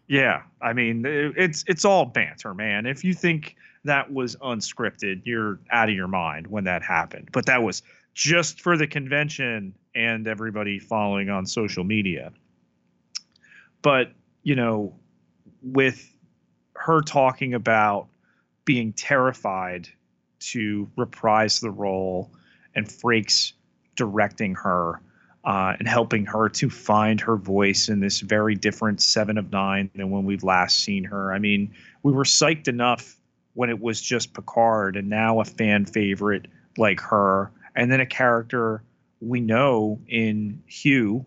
Yeah, 0.09 0.43
I 0.61 0.73
mean 0.73 1.05
it's 1.07 1.64
it's 1.69 1.85
all 1.85 2.05
banter, 2.05 2.52
man. 2.52 2.85
If 2.85 3.05
you 3.05 3.14
think 3.14 3.55
that 3.85 4.12
was 4.12 4.35
unscripted, 4.37 5.23
you're 5.25 5.61
out 5.71 5.88
of 5.88 5.95
your 5.95 6.09
mind 6.09 6.49
when 6.49 6.64
that 6.64 6.83
happened. 6.83 7.29
But 7.33 7.47
that 7.47 7.62
was 7.62 7.83
just 8.12 8.61
for 8.61 8.76
the 8.76 8.88
convention 8.88 9.73
and 9.94 10.26
everybody 10.26 10.78
following 10.78 11.30
on 11.30 11.47
social 11.47 11.85
media. 11.85 12.32
But, 13.82 14.12
you 14.42 14.54
know, 14.54 14.94
with 15.62 16.16
her 16.75 17.00
talking 17.00 17.54
about 17.54 18.09
being 18.64 18.92
terrified 18.92 19.88
to 20.38 20.88
reprise 20.97 21.61
the 21.61 21.70
role 21.70 22.32
and 22.75 22.87
Frakes 22.87 23.52
directing 23.97 24.54
her 24.54 25.00
uh, 25.44 25.75
and 25.78 25.88
helping 25.88 26.26
her 26.26 26.49
to 26.49 26.68
find 26.68 27.20
her 27.20 27.37
voice 27.37 27.88
in 27.88 28.00
this 28.00 28.20
very 28.20 28.54
different 28.54 29.00
Seven 29.00 29.38
of 29.38 29.50
Nine 29.50 29.90
than 29.94 30.11
when 30.11 30.25
we've 30.25 30.44
last 30.44 30.78
seen 30.80 31.04
her. 31.04 31.32
I 31.32 31.38
mean, 31.38 31.75
we 32.02 32.12
were 32.12 32.25
psyched 32.25 32.68
enough 32.68 33.16
when 33.54 33.70
it 33.70 33.80
was 33.80 34.00
just 34.00 34.35
Picard, 34.35 34.97
and 34.97 35.09
now 35.09 35.40
a 35.40 35.44
fan 35.44 35.85
favorite 35.85 36.47
like 36.76 37.00
her, 37.00 37.50
and 37.75 37.90
then 37.90 38.00
a 38.00 38.06
character 38.06 38.82
we 39.21 39.41
know 39.41 40.00
in 40.09 40.62
Hugh, 40.67 41.25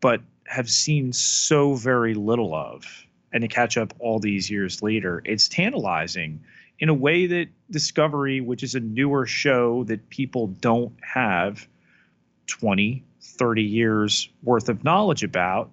but 0.00 0.20
have 0.46 0.68
seen 0.68 1.12
so 1.12 1.74
very 1.74 2.14
little 2.14 2.54
of. 2.54 2.84
And 3.32 3.42
to 3.42 3.48
catch 3.48 3.76
up 3.78 3.94
all 3.98 4.18
these 4.18 4.50
years 4.50 4.82
later, 4.82 5.22
it's 5.24 5.48
tantalizing 5.48 6.44
in 6.78 6.88
a 6.88 6.94
way 6.94 7.26
that 7.26 7.48
Discovery, 7.70 8.40
which 8.40 8.62
is 8.62 8.74
a 8.74 8.80
newer 8.80 9.24
show 9.26 9.84
that 9.84 10.10
people 10.10 10.48
don't 10.48 10.92
have 11.02 11.66
20, 12.48 13.04
30 13.22 13.62
years 13.62 14.28
worth 14.42 14.68
of 14.68 14.84
knowledge 14.84 15.22
about 15.22 15.70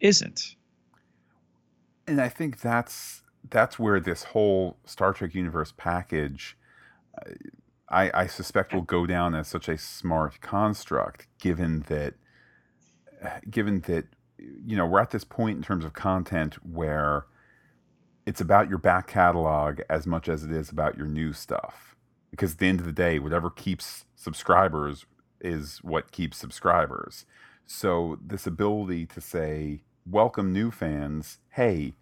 isn't. 0.00 0.56
And 2.06 2.20
I 2.20 2.28
think 2.28 2.60
that's 2.60 3.22
that's 3.50 3.78
where 3.78 4.00
this 4.00 4.22
whole 4.22 4.76
Star 4.86 5.12
Trek 5.12 5.34
universe 5.34 5.74
package 5.76 6.56
uh, 7.20 7.32
I, 7.92 8.10
I 8.22 8.26
suspect 8.26 8.74
will 8.74 8.82
go 8.82 9.06
down 9.06 9.34
as 9.34 9.48
such 9.48 9.68
a 9.68 9.78
smart 9.78 10.40
construct 10.40 11.28
given 11.40 11.84
that 11.88 12.14
given 13.50 13.80
that 13.82 14.06
you 14.38 14.76
know 14.76 14.86
we're 14.86 15.00
at 15.00 15.10
this 15.10 15.24
point 15.24 15.56
in 15.58 15.62
terms 15.62 15.84
of 15.84 15.92
content 15.92 16.54
where 16.66 17.26
it's 18.26 18.40
about 18.40 18.68
your 18.68 18.78
back 18.78 19.08
catalog 19.08 19.80
as 19.90 20.06
much 20.06 20.28
as 20.28 20.44
it 20.44 20.52
is 20.52 20.70
about 20.70 20.96
your 20.96 21.06
new 21.06 21.32
stuff 21.32 21.96
because 22.30 22.52
at 22.52 22.58
the 22.58 22.68
end 22.68 22.80
of 22.80 22.86
the 22.86 22.92
day 22.92 23.18
whatever 23.18 23.50
keeps 23.50 24.06
subscribers 24.16 25.06
is 25.40 25.78
what 25.82 26.12
keeps 26.12 26.38
subscribers. 26.38 27.26
So 27.66 28.18
this 28.24 28.46
ability 28.46 29.06
to 29.06 29.20
say, 29.20 29.82
welcome 30.06 30.52
new 30.52 30.70
fans, 30.70 31.38
hey, 31.50 31.94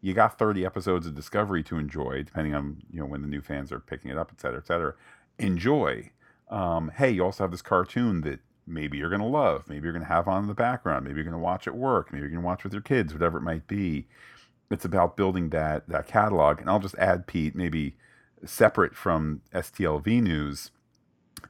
you 0.00 0.14
got 0.14 0.38
30 0.38 0.64
episodes 0.64 1.06
of 1.06 1.14
Discovery 1.14 1.62
to 1.64 1.78
enjoy, 1.78 2.22
depending 2.22 2.54
on 2.54 2.82
you 2.90 3.00
know 3.00 3.06
when 3.06 3.22
the 3.22 3.28
new 3.28 3.40
fans 3.42 3.72
are 3.72 3.80
picking 3.80 4.10
it 4.10 4.18
up, 4.18 4.30
et 4.32 4.40
cetera, 4.40 4.58
et 4.58 4.66
cetera. 4.66 4.94
Enjoy. 5.38 6.10
Um, 6.50 6.92
hey, 6.96 7.10
you 7.10 7.24
also 7.24 7.44
have 7.44 7.50
this 7.50 7.62
cartoon 7.62 8.22
that 8.22 8.40
maybe 8.66 8.98
you're 8.98 9.10
gonna 9.10 9.28
love, 9.28 9.68
maybe 9.68 9.84
you're 9.84 9.92
gonna 9.92 10.04
have 10.06 10.28
on 10.28 10.42
in 10.42 10.48
the 10.48 10.54
background, 10.54 11.04
maybe 11.04 11.16
you're 11.16 11.24
gonna 11.24 11.38
watch 11.38 11.66
at 11.66 11.76
work, 11.76 12.12
maybe 12.12 12.22
you're 12.22 12.30
gonna 12.30 12.46
watch 12.46 12.64
with 12.64 12.72
your 12.72 12.82
kids, 12.82 13.12
whatever 13.12 13.38
it 13.38 13.42
might 13.42 13.66
be. 13.66 14.06
It's 14.70 14.84
about 14.84 15.16
building 15.16 15.50
that 15.50 15.88
that 15.88 16.06
catalog. 16.08 16.60
And 16.60 16.68
I'll 16.70 16.80
just 16.80 16.96
add, 16.96 17.26
Pete, 17.26 17.54
maybe 17.54 17.96
separate 18.44 18.94
from 18.96 19.42
STLV 19.54 20.22
news 20.22 20.70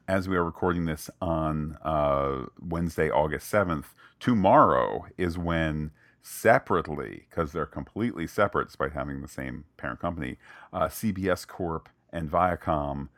as 0.07 0.27
we 0.27 0.35
are 0.35 0.43
recording 0.43 0.85
this 0.85 1.09
on 1.21 1.77
uh, 1.83 2.45
Wednesday, 2.59 3.09
August 3.09 3.51
7th, 3.51 3.85
tomorrow 4.19 5.05
is 5.17 5.37
when 5.37 5.91
separately, 6.21 7.25
because 7.29 7.51
they're 7.51 7.65
completely 7.65 8.27
separate 8.27 8.67
despite 8.67 8.93
having 8.93 9.21
the 9.21 9.27
same 9.27 9.65
parent 9.77 9.99
company, 9.99 10.37
uh, 10.73 10.87
CBS 10.87 11.47
Corp 11.47 11.89
and 12.11 12.29
Viacom 12.29 13.09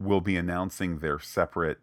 will 0.00 0.20
be 0.20 0.36
announcing 0.36 0.98
their 0.98 1.18
separate 1.18 1.78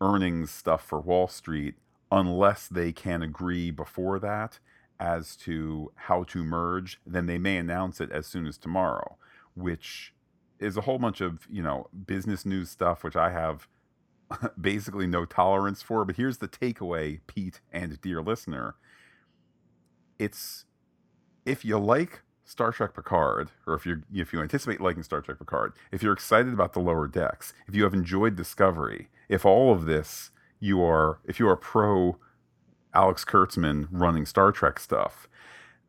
earnings 0.00 0.50
stuff 0.50 0.82
for 0.82 1.00
Wall 1.00 1.28
Street 1.28 1.74
unless 2.10 2.68
they 2.68 2.92
can 2.92 3.22
agree 3.22 3.70
before 3.70 4.18
that 4.20 4.60
as 5.00 5.36
to 5.36 5.92
how 5.96 6.22
to 6.24 6.44
merge. 6.44 7.00
Then 7.04 7.26
they 7.26 7.38
may 7.38 7.56
announce 7.56 8.00
it 8.00 8.10
as 8.10 8.26
soon 8.26 8.46
as 8.46 8.56
tomorrow, 8.56 9.16
which 9.54 10.14
is 10.58 10.76
a 10.76 10.82
whole 10.82 10.98
bunch 10.98 11.20
of 11.20 11.46
you 11.50 11.62
know 11.62 11.88
business 12.06 12.46
news 12.46 12.70
stuff 12.70 13.04
which 13.04 13.16
I 13.16 13.30
have 13.30 13.68
basically 14.60 15.06
no 15.06 15.24
tolerance 15.24 15.82
for. 15.82 16.04
But 16.04 16.16
here's 16.16 16.38
the 16.38 16.48
takeaway, 16.48 17.20
Pete 17.26 17.60
and 17.72 18.00
dear 18.00 18.22
listener. 18.22 18.76
It's 20.18 20.64
if 21.44 21.64
you 21.64 21.78
like 21.78 22.22
Star 22.46 22.70
Trek 22.70 22.94
Picard, 22.94 23.50
or 23.66 23.74
if 23.74 23.84
you 23.84 24.02
if 24.14 24.32
you 24.32 24.40
anticipate 24.40 24.80
liking 24.80 25.02
Star 25.02 25.20
Trek 25.20 25.38
Picard, 25.38 25.72
if 25.90 26.02
you're 26.02 26.12
excited 26.12 26.52
about 26.54 26.72
the 26.72 26.80
lower 26.80 27.08
decks, 27.08 27.52
if 27.66 27.74
you 27.74 27.82
have 27.84 27.92
enjoyed 27.92 28.36
Discovery, 28.36 29.08
if 29.28 29.44
all 29.44 29.72
of 29.72 29.84
this 29.84 30.30
you 30.60 30.82
are 30.82 31.18
if 31.24 31.40
you 31.40 31.48
are 31.48 31.56
pro 31.56 32.16
Alex 32.94 33.24
Kurtzman 33.24 33.88
running 33.90 34.24
Star 34.24 34.52
Trek 34.52 34.78
stuff, 34.78 35.28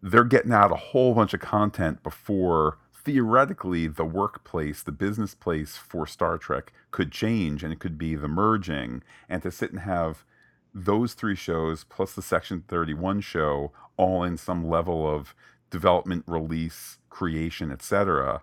they're 0.01 0.23
getting 0.23 0.51
out 0.51 0.71
a 0.71 0.75
whole 0.75 1.13
bunch 1.13 1.33
of 1.35 1.39
content 1.39 2.01
before 2.01 2.79
theoretically 2.91 3.87
the 3.87 4.03
workplace, 4.03 4.81
the 4.81 4.91
business 4.91 5.35
place 5.35 5.77
for 5.77 6.07
Star 6.07 6.39
Trek 6.39 6.73
could 6.89 7.11
change 7.11 7.63
and 7.63 7.71
it 7.71 7.79
could 7.79 7.99
be 7.99 8.15
the 8.15 8.27
merging. 8.27 9.03
And 9.29 9.43
to 9.43 9.51
sit 9.51 9.71
and 9.71 9.81
have 9.81 10.25
those 10.73 11.13
three 11.13 11.35
shows 11.35 11.83
plus 11.83 12.13
the 12.13 12.21
Section 12.21 12.63
31 12.67 13.21
show 13.21 13.71
all 13.95 14.23
in 14.23 14.37
some 14.37 14.67
level 14.67 15.07
of 15.07 15.33
development, 15.69 16.23
release, 16.27 16.97
creation, 17.09 17.71
etc. 17.71 18.41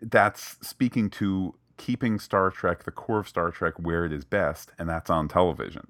That's 0.00 0.56
speaking 0.66 1.10
to 1.10 1.54
keeping 1.76 2.18
Star 2.18 2.50
Trek, 2.50 2.84
the 2.84 2.90
core 2.90 3.20
of 3.20 3.28
Star 3.28 3.50
Trek, 3.50 3.74
where 3.78 4.04
it 4.04 4.12
is 4.12 4.24
best, 4.24 4.72
and 4.78 4.88
that's 4.88 5.10
on 5.10 5.28
television. 5.28 5.86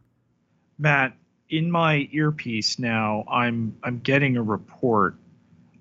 Matt, 0.78 1.14
in 1.48 1.70
my 1.70 2.08
earpiece 2.12 2.78
now, 2.78 3.24
I'm 3.30 3.76
I'm 3.82 3.98
getting 4.00 4.36
a 4.36 4.42
report. 4.42 5.16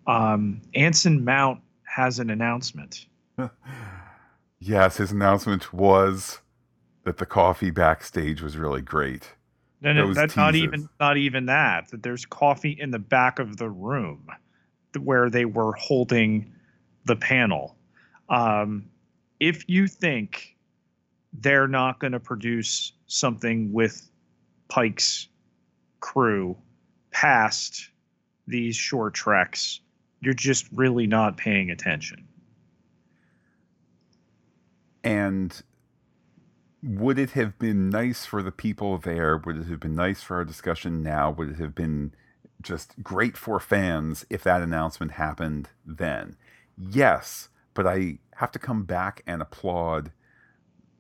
Um, 0.08 0.62
Anson 0.73 1.23
Mount 1.23 1.62
has 1.84 2.19
an 2.19 2.30
announcement. 2.30 3.06
yes, 4.60 4.97
his 4.97 5.12
announcement 5.12 5.73
was 5.73 6.39
that 7.04 7.17
the 7.17 7.26
coffee 7.26 7.71
backstage 7.71 8.41
was 8.41 8.58
really 8.58 8.82
great. 8.82 9.34
No, 9.82 9.93
no, 9.93 10.13
that's 10.13 10.36
not 10.36 10.56
even 10.56 10.89
not 11.00 11.17
even 11.17 11.45
that. 11.45 11.89
That 11.91 12.02
there's 12.02 12.26
coffee 12.26 12.76
in 12.80 12.91
the 12.91 13.00
back 13.00 13.38
of 13.38 13.58
the 13.58 13.69
room 13.69 14.28
where 15.02 15.30
they 15.30 15.45
were 15.45 15.73
holding 15.73 16.54
the 17.06 17.15
panel. 17.15 17.76
Um, 18.30 18.89
if 19.39 19.67
you 19.69 19.88
think 19.88 20.56
they're 21.34 21.67
not 21.67 22.00
going 22.00 22.13
to 22.13 22.19
produce 22.19 22.93
something 23.08 23.71
with 23.71 24.10
Pike's 24.67 25.28
crew 26.00 26.58
past 27.12 27.89
these 28.47 28.76
short 28.76 29.13
treks, 29.13 29.82
you're 30.21 30.34
just 30.34 30.67
really 30.71 31.08
not 31.08 31.38
paying 31.38 31.69
attention. 31.69 32.28
And 35.04 35.62
would 36.84 37.17
it 37.17 37.32
have 37.32 37.58
been 37.60 37.89
nice 37.89 38.26
for 38.26 38.43
the 38.43 38.52
people 38.52 38.97
there? 38.97 39.38
Would 39.38 39.58
it 39.58 39.67
have 39.67 39.80
been 39.80 39.95
nice 39.95 40.21
for 40.21 40.36
our 40.38 40.45
discussion 40.45 41.02
now? 41.02 41.32
Would 41.32 41.52
it 41.52 41.58
have 41.58 41.76
been 41.76 42.13
just 42.62 43.02
great 43.04 43.38
for 43.38 43.60
fans 43.60 44.26
if 44.30 44.43
that 44.43 44.62
announcement 44.62 45.13
happened 45.13 45.70
then? 45.86 46.36
Yes, 46.78 47.50
but 47.74 47.88
I 47.88 48.20
have 48.36 48.52
to 48.52 48.60
come 48.60 48.84
back 48.84 49.24
and 49.26 49.41
applaud, 49.41 50.12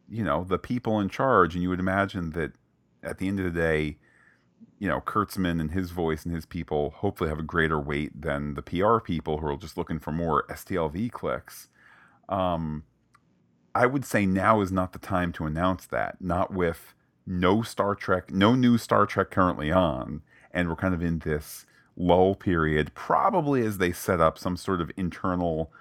you 0.09 0.23
know, 0.23 0.43
the 0.43 0.57
people 0.57 0.99
in 0.99 1.09
charge. 1.09 1.53
And 1.53 1.63
you 1.63 1.69
would 1.69 1.79
imagine 1.79 2.31
that 2.31 2.53
at 3.03 3.17
the 3.17 3.27
end 3.27 3.39
of 3.39 3.45
the 3.45 3.59
day, 3.59 3.97
you 4.79 4.87
know, 4.87 5.01
Kurtzman 5.01 5.59
and 5.59 5.71
his 5.71 5.91
voice 5.91 6.23
and 6.25 6.33
his 6.33 6.45
people 6.45 6.91
hopefully 6.91 7.29
have 7.29 7.39
a 7.39 7.43
greater 7.43 7.79
weight 7.79 8.21
than 8.21 8.53
the 8.53 8.61
PR 8.61 8.99
people 8.99 9.39
who 9.39 9.47
are 9.47 9.57
just 9.57 9.77
looking 9.77 9.99
for 9.99 10.11
more 10.11 10.45
STLV 10.47 11.11
clicks. 11.11 11.69
Um, 12.29 12.83
I 13.73 13.85
would 13.85 14.05
say 14.05 14.25
now 14.25 14.61
is 14.61 14.71
not 14.71 14.93
the 14.93 14.99
time 14.99 15.31
to 15.33 15.45
announce 15.45 15.85
that, 15.87 16.17
not 16.19 16.53
with 16.53 16.93
no 17.25 17.61
Star 17.61 17.95
Trek, 17.95 18.31
no 18.31 18.55
new 18.55 18.77
Star 18.77 19.05
Trek 19.05 19.31
currently 19.31 19.71
on, 19.71 20.21
and 20.51 20.69
we're 20.69 20.75
kind 20.75 20.93
of 20.93 21.01
in 21.01 21.19
this 21.19 21.65
lull 21.95 22.35
period, 22.35 22.93
probably 22.93 23.65
as 23.65 23.77
they 23.77 23.91
set 23.91 24.21
up 24.21 24.37
some 24.37 24.57
sort 24.57 24.81
of 24.81 24.91
internal 24.97 25.71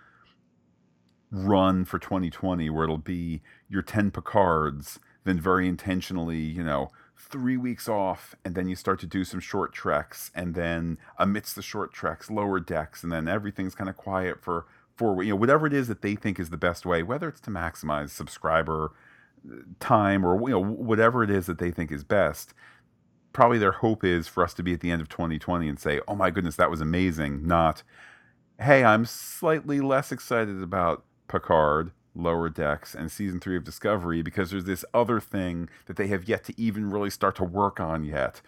run 1.31 1.85
for 1.85 1.99
2020 1.99 2.71
where 2.71 2.85
it'll 2.85 2.99
be 2.99 3.43
your 3.69 3.83
10 3.83 4.11
Picards, 4.11 4.99
then 5.25 5.41
very 5.41 5.69
intentionally, 5.69 6.39
you 6.39 6.63
know, 6.63 6.91
three 7.19 7.57
weeks 7.57 7.89
off 7.89 8.35
and 8.45 8.55
then 8.55 8.69
you 8.69 8.77
start 8.77 9.01
to 9.01 9.07
do 9.07 9.25
some 9.25 9.41
short 9.41 9.73
treks 9.73 10.31
and 10.35 10.55
then 10.55 10.99
amidst 11.19 11.57
the 11.57 11.63
short 11.63 11.93
treks 11.93 12.31
lower 12.31 12.61
decks 12.61 13.03
and 13.03 13.11
then 13.11 13.27
everything's 13.27 13.75
kind 13.75 13.89
of 13.89 13.97
quiet 13.97 14.43
for 14.43 14.67
for 14.95 15.23
you 15.23 15.31
know 15.31 15.37
whatever 15.37 15.67
it 15.67 15.73
is 15.73 15.89
that 15.89 16.03
they 16.03 16.15
think 16.15 16.39
is 16.39 16.51
the 16.51 16.57
best 16.59 16.85
way 16.85 17.03
whether 17.03 17.29
it's 17.29 17.41
to 17.41 17.51
maximize 17.51 18.11
subscriber 18.11 18.93
uh, 19.51 19.57
time 19.81 20.25
or 20.25 20.39
you 20.43 20.55
know 20.55 20.63
whatever 20.63 21.23
it 21.23 21.31
is 21.31 21.47
that 21.47 21.59
they 21.59 21.71
think 21.71 21.91
is 21.91 22.05
best 22.05 22.53
probably 23.37 23.59
their 23.59 23.73
hope 23.73 24.03
is 24.03 24.27
for 24.27 24.43
us 24.43 24.55
to 24.55 24.63
be 24.63 24.73
at 24.73 24.81
the 24.81 24.91
end 24.91 25.01
of 25.01 25.09
2020 25.09 25.69
and 25.69 25.79
say 25.79 26.01
oh 26.09 26.15
my 26.15 26.31
goodness 26.31 26.57
that 26.57 26.71
was 26.71 26.81
amazing 26.81 27.47
not 27.47 27.83
hey, 28.59 28.85
I'm 28.85 29.05
slightly 29.05 29.81
less 29.81 30.13
excited 30.13 30.63
about 30.63 31.05
Picard, 31.29 31.93
Lower 32.15 32.49
Decks, 32.49 32.95
and 32.95 33.11
season 33.11 33.41
three 33.41 33.57
of 33.57 33.65
Discovery 33.65 34.23
because 34.23 34.51
there's 34.51 34.65
this 34.65 34.85
other 34.95 35.21
thing 35.21 35.69
that 35.87 35.97
they 35.97 36.07
have 36.09 36.29
yet 36.29 36.45
to 36.45 36.61
even 36.61 36.91
really 36.91 37.11
start 37.11 37.37
to 37.37 37.45
work 37.45 37.81
on 37.81 38.05
yet. 38.05 38.41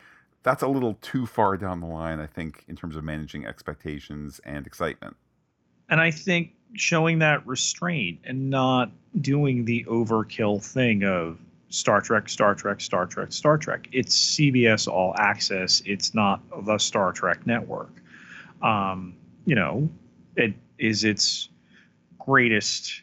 That's 0.43 0.63
a 0.63 0.69
little 0.69 0.95
too 1.01 1.27
far 1.27 1.57
down 1.57 1.81
the 1.81 1.87
line, 1.87 2.21
I 2.21 2.27
think, 2.27 2.65
in 2.69 2.77
terms 2.77 2.97
of 2.97 3.05
managing 3.05 3.45
expectations 3.45 4.41
and 4.45 4.67
excitement. 4.67 5.17
And 5.91 6.01
I 6.01 6.11
think 6.11 6.53
showing 6.75 7.19
that 7.19 7.47
restraint 7.47 8.21
and 8.25 8.51
not 8.51 8.91
doing 9.21 9.65
the 9.65 9.85
overkill 9.85 10.65
thing 10.65 11.03
of 11.03 11.39
Star 11.71 12.01
Trek, 12.01 12.29
Star 12.29 12.55
Trek, 12.55 12.81
Star 12.81 13.07
Trek, 13.07 13.33
Star 13.33 13.59
Trek. 13.59 13.89
It's 13.93 14.37
CBS 14.37 14.89
All 14.89 15.15
Access. 15.17 15.83
It's 15.85 16.15
not 16.15 16.41
the 16.65 16.79
Star 16.79 17.13
Trek 17.13 17.47
network. 17.47 17.93
Um, 18.63 19.15
you 19.45 19.55
know, 19.55 19.89
it 20.37 20.55
is 20.79 21.05
its 21.05 21.49
greatest 22.19 23.03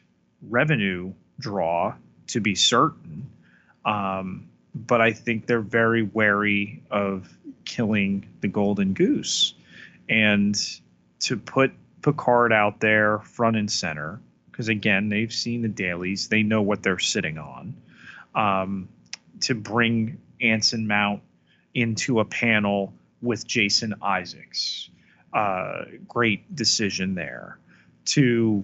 revenue 0.50 1.14
draw 1.40 1.94
to 2.28 2.40
be 2.40 2.56
certain. 2.56 3.30
Um, 3.86 4.48
but 4.74 5.00
I 5.00 5.14
think 5.14 5.46
they're 5.46 5.62
very 5.62 6.04
wary 6.04 6.84
of 6.92 7.38
killing 7.66 8.28
the 8.42 8.48
golden 8.48 8.94
goose. 8.94 9.54
And 10.10 10.56
to 11.22 11.38
put 11.38 11.72
Picard 12.02 12.52
out 12.52 12.80
there 12.80 13.20
front 13.20 13.58
and 13.58 13.72
center, 13.72 14.20
because 14.52 14.70
again, 14.70 15.10
they've 15.10 15.34
seen 15.34 15.62
the 15.62 15.68
dailies, 15.68 16.28
they 16.28 16.44
know 16.44 16.62
what 16.62 16.84
they're 16.84 17.00
sitting 17.00 17.38
on. 17.38 17.76
Um, 18.36 18.90
to 19.42 19.56
bring 19.56 20.20
Anson 20.42 20.88
Mount 20.88 21.22
into 21.74 22.20
a 22.20 22.26
panel 22.26 22.94
with 23.22 23.46
Jason 23.46 23.96
Isaacs. 24.02 24.90
Uh, 25.34 25.84
great 26.08 26.56
decision 26.56 27.16
there. 27.16 27.60
To 28.06 28.64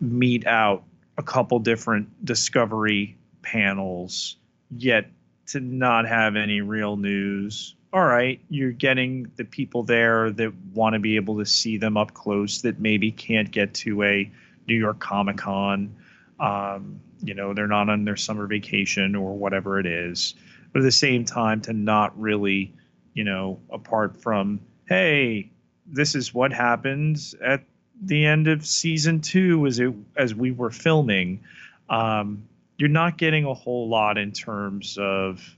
meet 0.00 0.46
out 0.46 0.84
a 1.18 1.22
couple 1.22 1.58
different 1.58 2.24
discovery 2.24 3.16
panels, 3.42 4.36
yet 4.76 5.10
to 5.46 5.60
not 5.60 6.06
have 6.06 6.36
any 6.36 6.60
real 6.60 6.96
news. 6.96 7.74
All 7.92 8.04
right, 8.04 8.40
you're 8.48 8.72
getting 8.72 9.30
the 9.36 9.44
people 9.44 9.82
there 9.82 10.30
that 10.30 10.52
want 10.74 10.94
to 10.94 10.98
be 10.98 11.16
able 11.16 11.38
to 11.38 11.46
see 11.46 11.76
them 11.76 11.96
up 11.96 12.14
close 12.14 12.62
that 12.62 12.80
maybe 12.80 13.10
can't 13.10 13.50
get 13.50 13.74
to 13.74 14.02
a 14.02 14.30
New 14.66 14.76
York 14.76 14.98
Comic 14.98 15.36
Con. 15.36 15.94
Um, 16.40 17.00
you 17.22 17.34
know, 17.34 17.54
they're 17.54 17.68
not 17.68 17.88
on 17.88 18.04
their 18.04 18.16
summer 18.16 18.46
vacation 18.46 19.14
or 19.14 19.36
whatever 19.36 19.78
it 19.78 19.86
is. 19.86 20.34
But 20.72 20.80
at 20.80 20.84
the 20.84 20.92
same 20.92 21.24
time, 21.24 21.60
to 21.62 21.72
not 21.72 22.18
really, 22.18 22.74
you 23.14 23.24
know, 23.24 23.60
apart 23.70 24.20
from, 24.20 24.60
hey, 24.88 25.50
this 25.86 26.14
is 26.14 26.34
what 26.34 26.52
happened 26.52 27.18
at 27.44 27.64
the 28.02 28.24
end 28.24 28.48
of 28.48 28.66
season 28.66 29.20
two 29.20 29.66
as 29.66 29.78
it 29.78 29.94
as 30.16 30.34
we 30.34 30.50
were 30.50 30.70
filming. 30.70 31.44
Um, 31.88 32.48
you're 32.78 32.88
not 32.88 33.18
getting 33.18 33.44
a 33.44 33.54
whole 33.54 33.88
lot 33.88 34.18
in 34.18 34.32
terms 34.32 34.98
of 34.98 35.56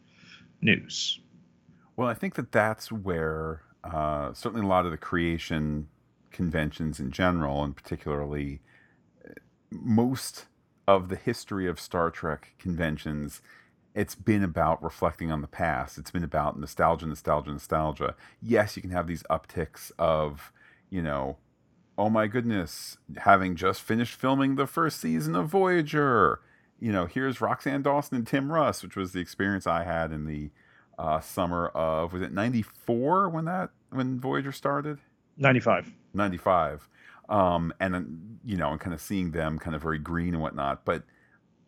news. 0.60 1.20
Well, 1.96 2.08
I 2.08 2.14
think 2.14 2.34
that 2.34 2.52
that's 2.52 2.90
where 2.90 3.62
uh, 3.84 4.32
certainly 4.34 4.66
a 4.66 4.68
lot 4.68 4.84
of 4.84 4.90
the 4.90 4.98
creation 4.98 5.88
conventions 6.32 6.98
in 6.98 7.12
general, 7.12 7.62
and 7.62 7.74
particularly 7.76 8.60
uh, 9.24 9.32
most 9.70 10.46
of 10.86 11.08
the 11.08 11.16
history 11.16 11.66
of 11.66 11.80
Star 11.80 12.10
Trek 12.10 12.54
conventions, 12.58 13.40
it's 13.94 14.14
been 14.14 14.42
about 14.42 14.82
reflecting 14.82 15.30
on 15.30 15.40
the 15.40 15.46
past. 15.46 15.98
It's 15.98 16.10
been 16.10 16.24
about 16.24 16.58
nostalgia, 16.58 17.06
nostalgia, 17.06 17.50
nostalgia. 17.50 18.14
Yes, 18.42 18.76
you 18.76 18.82
can 18.82 18.90
have 18.90 19.06
these 19.06 19.22
upticks 19.30 19.92
of, 19.98 20.52
you 20.90 21.00
know, 21.00 21.36
oh 21.96 22.10
my 22.10 22.26
goodness, 22.26 22.96
having 23.18 23.54
just 23.54 23.82
finished 23.82 24.14
filming 24.14 24.56
the 24.56 24.66
first 24.66 25.00
season 25.00 25.36
of 25.36 25.48
Voyager. 25.48 26.40
You 26.80 26.92
know, 26.92 27.06
here's 27.06 27.38
Roxann 27.38 27.82
Dawson 27.82 28.16
and 28.16 28.26
Tim 28.26 28.50
Russ, 28.52 28.82
which 28.82 28.96
was 28.96 29.12
the 29.12 29.20
experience 29.20 29.66
I 29.66 29.84
had 29.84 30.10
in 30.10 30.26
the 30.26 30.50
uh, 30.98 31.20
summer 31.20 31.68
of 31.68 32.12
was 32.12 32.22
it 32.22 32.32
'94 32.32 33.28
when 33.28 33.44
that 33.46 33.70
when 33.90 34.20
Voyager 34.20 34.52
started? 34.52 34.98
'95. 35.36 35.92
'95 36.14 36.88
um, 37.28 37.72
and 37.80 38.38
you 38.44 38.56
know, 38.56 38.70
and 38.70 38.80
kind 38.80 38.94
of 38.94 39.00
seeing 39.00 39.30
them 39.30 39.58
kind 39.58 39.74
of 39.74 39.82
very 39.82 39.98
green 39.98 40.34
and 40.34 40.42
whatnot. 40.42 40.84
But 40.84 41.04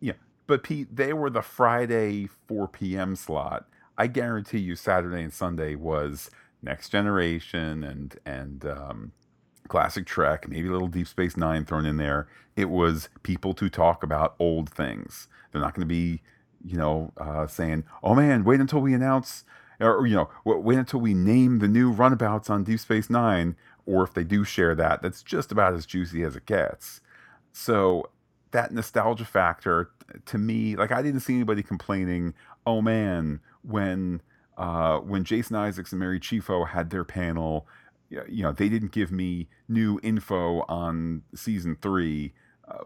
yeah, 0.01 0.15
but 0.47 0.63
Pete, 0.63 0.95
they 0.95 1.13
were 1.13 1.31
the 1.31 1.43
Friday 1.43 2.29
4 2.49 2.69
p.m. 2.69 3.17
slot. 3.17 3.67
I 3.99 4.07
guarantee 4.07 4.59
you, 4.59 4.77
Saturday 4.77 5.23
and 5.23 5.33
Sunday 5.33 5.75
was 5.75 6.31
Next 6.63 6.91
Generation 6.91 7.83
and 7.83 8.19
and 8.27 8.65
um, 8.67 9.13
Classic 9.69 10.05
Trek, 10.05 10.49
maybe 10.49 10.69
a 10.69 10.73
little 10.73 10.89
Deep 10.89 11.09
Space 11.09 11.37
Nine 11.37 11.65
thrown 11.65 11.87
in 11.87 11.97
there. 11.97 12.29
It 12.55 12.69
was 12.71 13.09
people 13.23 13.55
to 13.55 13.69
talk 13.69 14.03
about 14.03 14.35
old 14.39 14.69
things. 14.69 15.29
They're 15.53 15.61
not 15.61 15.75
going 15.75 15.87
to 15.87 15.87
be, 15.87 16.23
you 16.65 16.77
know, 16.77 17.13
uh, 17.17 17.47
saying, 17.47 17.85
"Oh 18.03 18.15
man, 18.15 18.45
wait 18.45 18.61
until 18.61 18.81
we 18.81 18.95
announce." 18.95 19.45
Or, 19.79 20.07
you 20.07 20.17
know, 20.17 20.31
wait 20.47 20.79
until 20.79 21.01
we 21.01 21.13
name 21.13 21.59
the 21.59 21.69
new 21.69 21.91
runabouts 21.91 22.49
on 22.49 22.65
Deep 22.65 22.81
Space 22.81 23.11
Nine 23.11 23.57
or 23.87 24.05
if 24.05 24.15
they 24.15 24.25
do 24.25 24.45
share 24.45 24.75
that, 24.75 25.01
that's 25.01 25.23
just 25.23 25.53
about 25.53 25.75
as 25.75 25.87
juicy 25.87 26.23
as 26.23 26.37
it 26.37 26.45
gets. 26.45 27.01
So 27.53 28.11
that 28.51 28.73
nostalgia 28.73 29.25
factor 29.25 29.91
to 30.27 30.39
me, 30.39 30.77
like 30.77 30.93
I 30.93 31.03
didn't 31.03 31.21
see 31.21 31.35
anybody 31.35 31.63
complaining, 31.63 32.35
oh 32.67 32.83
man, 32.83 33.41
when 33.63 34.21
uh, 34.57 34.99
when 34.99 35.25
Jason 35.25 35.57
Isaacs 35.57 35.93
and 35.93 36.01
Mary 36.01 36.19
Chieffo 36.19 36.69
had 36.69 36.91
their 36.91 37.05
panel, 37.05 37.67
you 38.09 38.43
know, 38.43 38.53
they 38.53 38.69
didn't 38.69 38.93
give 38.93 39.13
me 39.13 39.49
new 39.69 40.01
info 40.03 40.63
on 40.63 41.23
season 41.35 41.77
three, 41.83 42.33
uh, 42.69 42.85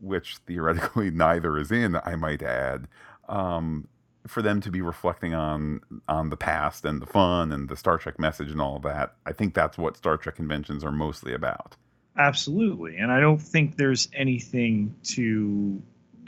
which 0.00 0.38
theoretically 0.46 1.10
neither 1.12 1.58
is 1.58 1.70
in, 1.70 1.96
I 2.04 2.16
might 2.16 2.42
add. 2.42 2.88
Um, 3.28 3.88
for 4.30 4.42
them 4.42 4.60
to 4.60 4.70
be 4.70 4.80
reflecting 4.80 5.34
on 5.34 5.80
on 6.08 6.30
the 6.30 6.36
past 6.36 6.84
and 6.84 7.02
the 7.02 7.06
fun 7.06 7.52
and 7.52 7.68
the 7.68 7.76
Star 7.76 7.98
Trek 7.98 8.18
message 8.18 8.50
and 8.50 8.60
all 8.60 8.78
that. 8.80 9.14
I 9.26 9.32
think 9.32 9.54
that's 9.54 9.76
what 9.76 9.96
Star 9.96 10.16
Trek 10.16 10.36
conventions 10.36 10.84
are 10.84 10.92
mostly 10.92 11.34
about. 11.34 11.76
Absolutely. 12.16 12.96
And 12.96 13.10
I 13.10 13.20
don't 13.20 13.40
think 13.40 13.76
there's 13.76 14.08
anything 14.14 14.94
to, 15.04 15.82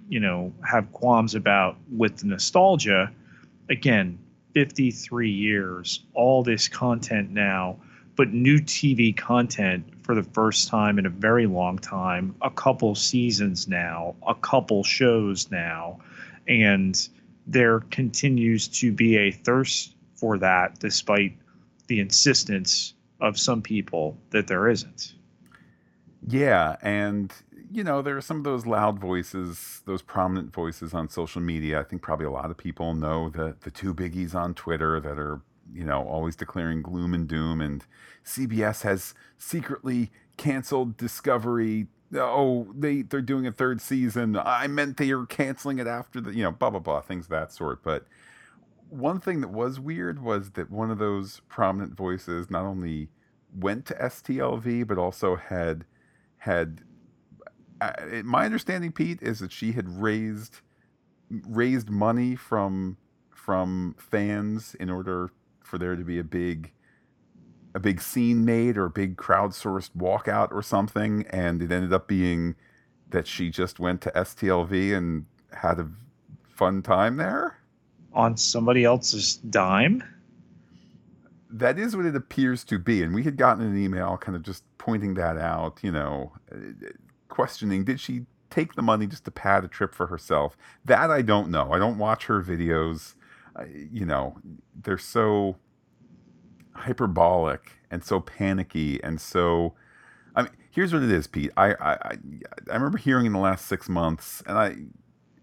you 0.09 0.21
know, 0.21 0.53
have 0.69 0.91
qualms 0.93 1.35
about 1.35 1.77
with 1.91 2.25
nostalgia. 2.25 3.13
Again, 3.69 4.19
53 4.55 5.31
years, 5.31 6.05
all 6.15 6.43
this 6.43 6.69
content 6.69 7.31
now, 7.31 7.79
but 8.17 8.29
new 8.33 8.59
TV 8.59 9.17
content 9.17 9.85
for 10.03 10.15
the 10.15 10.23
first 10.23 10.69
time 10.69 10.99
in 10.99 11.07
a 11.07 11.11
very 11.11 11.47
long 11.47 11.79
time, 11.79 12.35
a 12.43 12.51
couple 12.51 12.95
seasons 12.95 13.69
now, 13.69 14.15
a 14.27 14.35
couple 14.35 14.85
shows 14.85 15.51
now. 15.51 16.01
And 16.49 17.09
there 17.47 17.81
continues 17.91 18.69
to 18.69 18.93
be 18.93 19.17
a 19.17 19.31
thirst 19.31 19.95
for 20.15 20.39
that 20.39 20.79
despite 20.79 21.37
the 21.89 22.01
insistence 22.01 22.95
of 23.21 23.39
some 23.39 23.63
people 23.63 24.17
that 24.31 24.47
there 24.47 24.69
isn't. 24.69 25.15
Yeah, 26.27 26.77
and 26.83 27.33
you 27.71 27.83
know, 27.83 28.03
there 28.03 28.17
are 28.17 28.23
some 28.23 28.39
of 28.39 28.45
those 28.45 28.67
loud 28.67 28.99
voices, 28.99 29.83
those 29.87 30.03
prominent 30.03 30.53
voices 30.53 30.93
on 30.93 31.09
social 31.09 31.41
media. 31.41 31.81
I 31.81 31.85
think 31.85 32.03
probably 32.03 32.27
a 32.27 32.31
lot 32.31 32.51
of 32.51 32.57
people 32.57 32.95
know 32.95 33.31
the 33.31 33.57
the 33.61 33.71
two 33.71 33.95
biggies 33.95 34.35
on 34.35 34.55
Twitter 34.55 35.01
that 35.01 35.19
are, 35.19 35.41
you 35.73 35.85
know, 35.85 36.03
always 36.07 36.37
declaring 36.37 36.83
gloom 36.83 37.15
and 37.15 37.27
doom 37.27 37.61
and 37.61 37.85
CBS 38.25 38.83
has 38.83 39.15
secretly 39.39 40.11
canceled 40.37 40.97
Discovery 40.97 41.87
oh 42.15 42.69
they 42.75 43.03
they're 43.03 43.23
doing 43.23 43.47
a 43.47 43.53
third 43.53 43.81
season. 43.81 44.37
I 44.37 44.67
meant 44.67 44.97
they 44.97 45.11
are 45.11 45.27
canceling 45.27 45.79
it 45.79 45.87
after 45.87 46.21
the 46.21 46.35
you 46.35 46.43
know 46.43 46.53
blah 46.53 46.71
blah 46.71 46.81
blah 46.81 47.01
things 47.01 47.29
that 47.29 47.53
sort. 47.53 47.83
But 47.83 48.07
one 48.93 49.21
thing 49.21 49.41
that 49.41 49.49
was 49.49 49.81
weird 49.81 50.23
was 50.23 50.51
that 50.51 50.71
one 50.71 50.91
of 50.91 50.99
those 50.99 51.41
prominent 51.49 51.97
voices 51.97 52.51
not 52.51 52.65
only 52.65 53.09
went 53.55 53.87
to 53.87 53.95
stlv 53.95 54.87
but 54.87 54.99
also 54.99 55.37
had 55.37 55.85
had 56.39 56.83
uh, 57.81 57.93
my 58.25 58.45
understanding 58.45 58.93
pete 58.93 59.21
is 59.23 59.41
that 59.41 59.51
she 59.51 59.73
had 59.73 60.01
raised 60.01 60.61
raised 61.31 61.89
money 61.89 62.37
from 62.37 62.97
from 63.31 63.95
fans 63.99 64.75
in 64.79 64.91
order 64.91 65.33
for 65.63 65.79
there 65.79 65.97
to 65.97 66.05
be 66.05 66.19
a 66.19 66.25
big 66.25 66.73
a 67.75 67.81
big 67.81 68.01
scene 68.01 68.45
made 68.45 68.77
or 68.77 68.87
a 68.87 68.91
big 68.91 69.17
crowdsourced 69.17 69.91
walkout 69.97 70.53
or 70.53 70.63
something, 70.63 71.27
and 71.31 71.63
it 71.63 71.73
ended 71.73 71.93
up 71.93 72.07
being 72.07 72.55
that 73.11 73.27
she 73.27 73.51
just 73.51 73.79
went 73.79 74.01
to 74.03 74.11
STLV 74.11 74.97
and 74.97 75.27
had 75.53 75.79
a 75.79 75.89
fun 76.55 76.83
time 76.83 77.17
there 77.17 77.57
on 78.15 78.37
somebody 78.37 78.85
else's 78.85 79.37
dime. 79.37 80.03
That 81.51 81.79
is 81.79 81.95
what 81.95 82.07
it 82.07 82.17
appears 82.17 82.65
to 82.65 82.79
be, 82.79 83.03
and 83.03 83.15
we 83.15 83.25
had 83.25 83.37
gotten 83.37 83.65
an 83.65 83.77
email 83.77 84.17
kind 84.17 84.37
of 84.37 84.43
just 84.43 84.65
pointing 84.79 85.15
that 85.15 85.37
out. 85.37 85.81
You 85.83 85.93
know, 85.93 86.33
uh, 86.51 86.57
questioning 87.29 87.85
did 87.85 88.01
she 88.01 88.27
take 88.51 88.75
the 88.75 88.83
money 88.83 89.07
just 89.07 89.25
to 89.25 89.31
pad 89.31 89.65
a 89.65 89.69
trip 89.69 89.95
for 89.95 90.07
herself? 90.07 90.57
That 90.85 91.11
I 91.11 91.23
don't 91.23 91.51
know. 91.51 91.73
I 91.73 91.79
don't 91.79 91.99
watch 91.99 92.27
her 92.27 92.43
videos. 92.43 93.15
you 93.91 94.07
know, 94.07 94.37
they're 94.75 94.97
so 94.97 95.57
hyperbolic 96.83 97.73
and 97.91 98.05
so 98.05 98.21
panicky 98.21 99.03
and 99.03 99.21
so 99.21 99.75
I 100.35 100.43
mean 100.43 100.53
here's 100.73 100.93
what 100.93 101.03
it 101.03 101.11
is, 101.11 101.27
Pete. 101.29 101.53
I, 101.57 101.75
I 101.75 102.17
I 102.71 102.75
remember 102.75 102.99
hearing 102.99 103.27
in 103.27 103.33
the 103.33 103.39
last 103.39 103.67
six 103.67 103.89
months, 103.89 104.43
and 104.47 104.59
I 104.59 104.77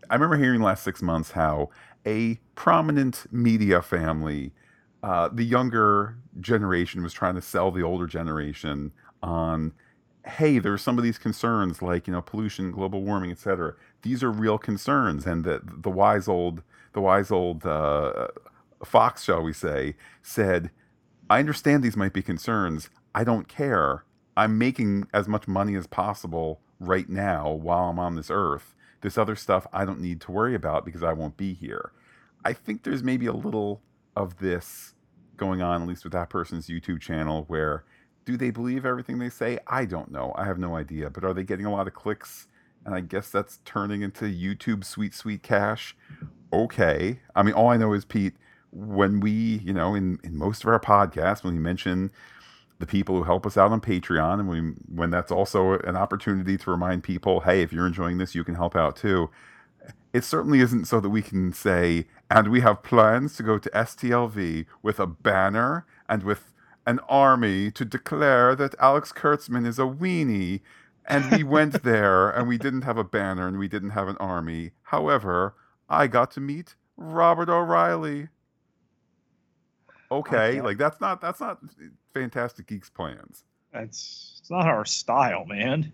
I 0.10 0.16
remember 0.16 0.38
hearing 0.38 0.56
in 0.56 0.62
the 0.62 0.68
last 0.68 0.84
six 0.84 1.02
months 1.02 1.32
how 1.32 1.70
a 2.06 2.40
prominent 2.56 3.26
media 3.32 3.82
family, 3.82 4.52
uh, 5.04 5.30
the 5.32 5.44
younger 5.44 6.18
generation, 6.42 7.04
was 7.04 7.14
trying 7.14 7.36
to 7.36 7.42
sell 7.42 7.72
the 7.72 7.84
older 7.84 8.08
generation 8.08 8.92
on, 9.22 9.74
hey, 10.26 10.60
there's 10.60 10.82
some 10.82 10.98
of 10.98 11.04
these 11.04 11.18
concerns 11.18 11.82
like 11.82 12.08
you 12.08 12.14
know 12.14 12.22
pollution, 12.22 12.72
global 12.72 13.04
warming, 13.04 13.32
etc. 13.32 13.76
These 14.02 14.24
are 14.24 14.32
real 14.32 14.58
concerns, 14.58 15.26
and 15.26 15.46
that 15.46 15.84
the 15.84 15.92
wise 15.92 16.28
old 16.28 16.64
the 16.94 17.02
wise 17.02 17.30
old 17.32 17.66
uh, 17.66 18.28
fox, 18.84 19.24
shall 19.24 19.44
we 19.44 19.54
say, 19.54 19.96
said, 20.24 20.72
I 21.30 21.40
understand 21.40 21.84
these 21.84 21.98
might 21.98 22.14
be 22.14 22.22
concerns. 22.22 22.90
I 23.14 23.24
don't 23.24 23.48
care. 23.48 24.04
I'm 24.36 24.58
making 24.58 25.08
as 25.14 25.28
much 25.28 25.48
money 25.48 25.76
as 25.76 25.86
possible 25.86 26.62
right 26.80 27.10
now 27.10 27.52
while 27.52 27.90
I'm 27.90 28.00
on 28.00 28.16
this 28.16 28.32
earth. 28.32 28.74
This 29.02 29.18
other 29.18 29.36
stuff 29.36 29.68
I 29.72 29.86
don't 29.86 30.02
need 30.02 30.22
to 30.22 30.32
worry 30.32 30.56
about 30.56 30.86
because 30.86 31.04
I 31.04 31.14
won't 31.14 31.38
be 31.38 31.54
here. 31.54 31.92
I 32.44 32.54
think 32.54 32.84
there's 32.84 33.04
maybe 33.04 33.26
a 33.28 33.34
little 33.34 33.82
of 34.16 34.40
this 34.40 34.96
going 35.38 35.62
on, 35.62 35.82
at 35.82 35.88
least 35.88 36.04
with 36.04 36.14
that 36.14 36.30
person's 36.30 36.68
YouTube 36.68 37.00
channel, 37.00 37.46
where 37.48 37.84
do 38.26 38.38
they 38.38 38.50
believe 38.50 38.86
everything 38.86 39.20
they 39.20 39.30
say? 39.30 39.60
I 39.68 39.86
don't 39.86 40.12
know. 40.12 40.34
I 40.36 40.46
have 40.46 40.60
no 40.60 40.76
idea. 40.76 41.10
But 41.10 41.24
are 41.24 41.34
they 41.34 41.44
getting 41.44 41.66
a 41.66 41.72
lot 41.72 41.88
of 41.88 41.94
clicks? 41.94 42.48
And 42.86 42.96
I 42.96 43.02
guess 43.02 43.30
that's 43.30 43.60
turning 43.66 44.02
into 44.02 44.26
YouTube 44.26 44.84
sweet, 44.84 45.14
sweet 45.14 45.44
cash. 45.44 45.96
Okay. 46.52 47.20
I 47.36 47.44
mean, 47.44 47.54
all 47.54 47.70
I 47.70 47.78
know 47.78 47.94
is, 47.94 48.06
Pete, 48.06 48.36
when 48.72 49.20
we, 49.20 49.32
you 49.32 49.74
know, 49.74 49.96
in, 49.96 50.20
in 50.24 50.38
most 50.38 50.64
of 50.64 50.70
our 50.70 50.80
podcasts, 50.80 51.44
when 51.44 51.54
we 51.54 51.60
mention 51.60 52.12
the 52.80 52.86
people 52.86 53.18
who 53.18 53.24
help 53.24 53.46
us 53.46 53.58
out 53.58 53.72
on 53.72 53.82
Patreon, 53.82 54.40
and 54.40 54.50
we, 54.50 54.60
when 54.94 55.10
that's 55.10 55.32
also 55.32 55.74
an 55.80 55.96
opportunity 55.96 56.58
to 56.58 56.72
remind 56.72 57.04
people, 57.04 57.42
hey, 57.42 57.62
if 57.62 57.74
you're 57.74 57.88
enjoying 57.88 58.18
this, 58.18 58.36
you 58.36 58.44
can 58.44 58.56
help 58.56 58.76
out 58.76 58.96
too. 58.96 59.30
It 60.14 60.24
certainly 60.24 60.60
isn't 60.62 60.86
so 60.86 61.00
that 61.00 61.10
we 61.10 61.22
can 61.22 61.52
say, 61.52 62.08
and 62.30 62.50
we 62.50 62.62
have 62.62 62.84
plans 62.84 63.36
to 63.38 63.44
go 63.44 63.58
to 63.58 63.70
STLV 63.72 64.66
with 64.82 65.00
a 65.00 65.08
banner 65.08 65.86
and 66.08 66.24
with 66.24 66.54
an 66.86 67.00
army 67.08 67.70
to 67.72 67.86
declare 67.86 68.56
that 68.56 68.76
Alex 68.80 69.12
Kurtzman 69.12 69.68
is 69.68 69.78
a 69.78 69.84
weenie. 69.84 70.62
And 71.06 71.32
we 71.32 71.44
went 71.44 71.84
there 71.84 72.30
and 72.30 72.48
we 72.48 72.58
didn't 72.58 72.84
have 72.84 72.98
a 72.98 73.04
banner 73.04 73.48
and 73.48 73.60
we 73.60 73.68
didn't 73.68 73.92
have 73.92 74.08
an 74.08 74.18
army. 74.18 74.72
However, 74.84 75.56
I 75.90 76.08
got 76.08 76.32
to 76.32 76.40
meet 76.40 76.76
Robert 76.98 77.50
O'Reilly. 77.50 78.30
Okay, 80.12 80.60
Okay. 80.60 80.62
like 80.62 80.78
that's 80.78 81.00
not 81.02 81.22
that's 81.22 81.40
not 81.40 81.60
Fantastic 82.14 82.68
Geeks 82.68 82.90
plans. 82.90 83.44
That's 83.74 84.38
it's 84.42 84.50
not 84.52 84.68
our 84.68 84.86
style, 84.86 85.46
man. 85.46 85.92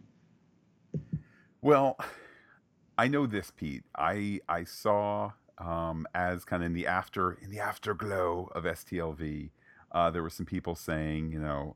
Well, 1.61 1.97
I 2.97 3.07
know 3.07 3.25
this, 3.25 3.51
Pete. 3.51 3.83
I 3.97 4.39
I 4.47 4.63
saw 4.63 5.31
um, 5.57 6.07
as 6.13 6.45
kind 6.45 6.63
of 6.63 6.67
in 6.67 6.73
the 6.73 6.87
after 6.87 7.33
in 7.33 7.49
the 7.51 7.59
afterglow 7.59 8.49
of 8.55 8.63
STLV, 8.65 9.49
uh, 9.91 10.09
there 10.11 10.23
were 10.23 10.29
some 10.29 10.45
people 10.45 10.75
saying, 10.75 11.31
you 11.31 11.39
know, 11.39 11.75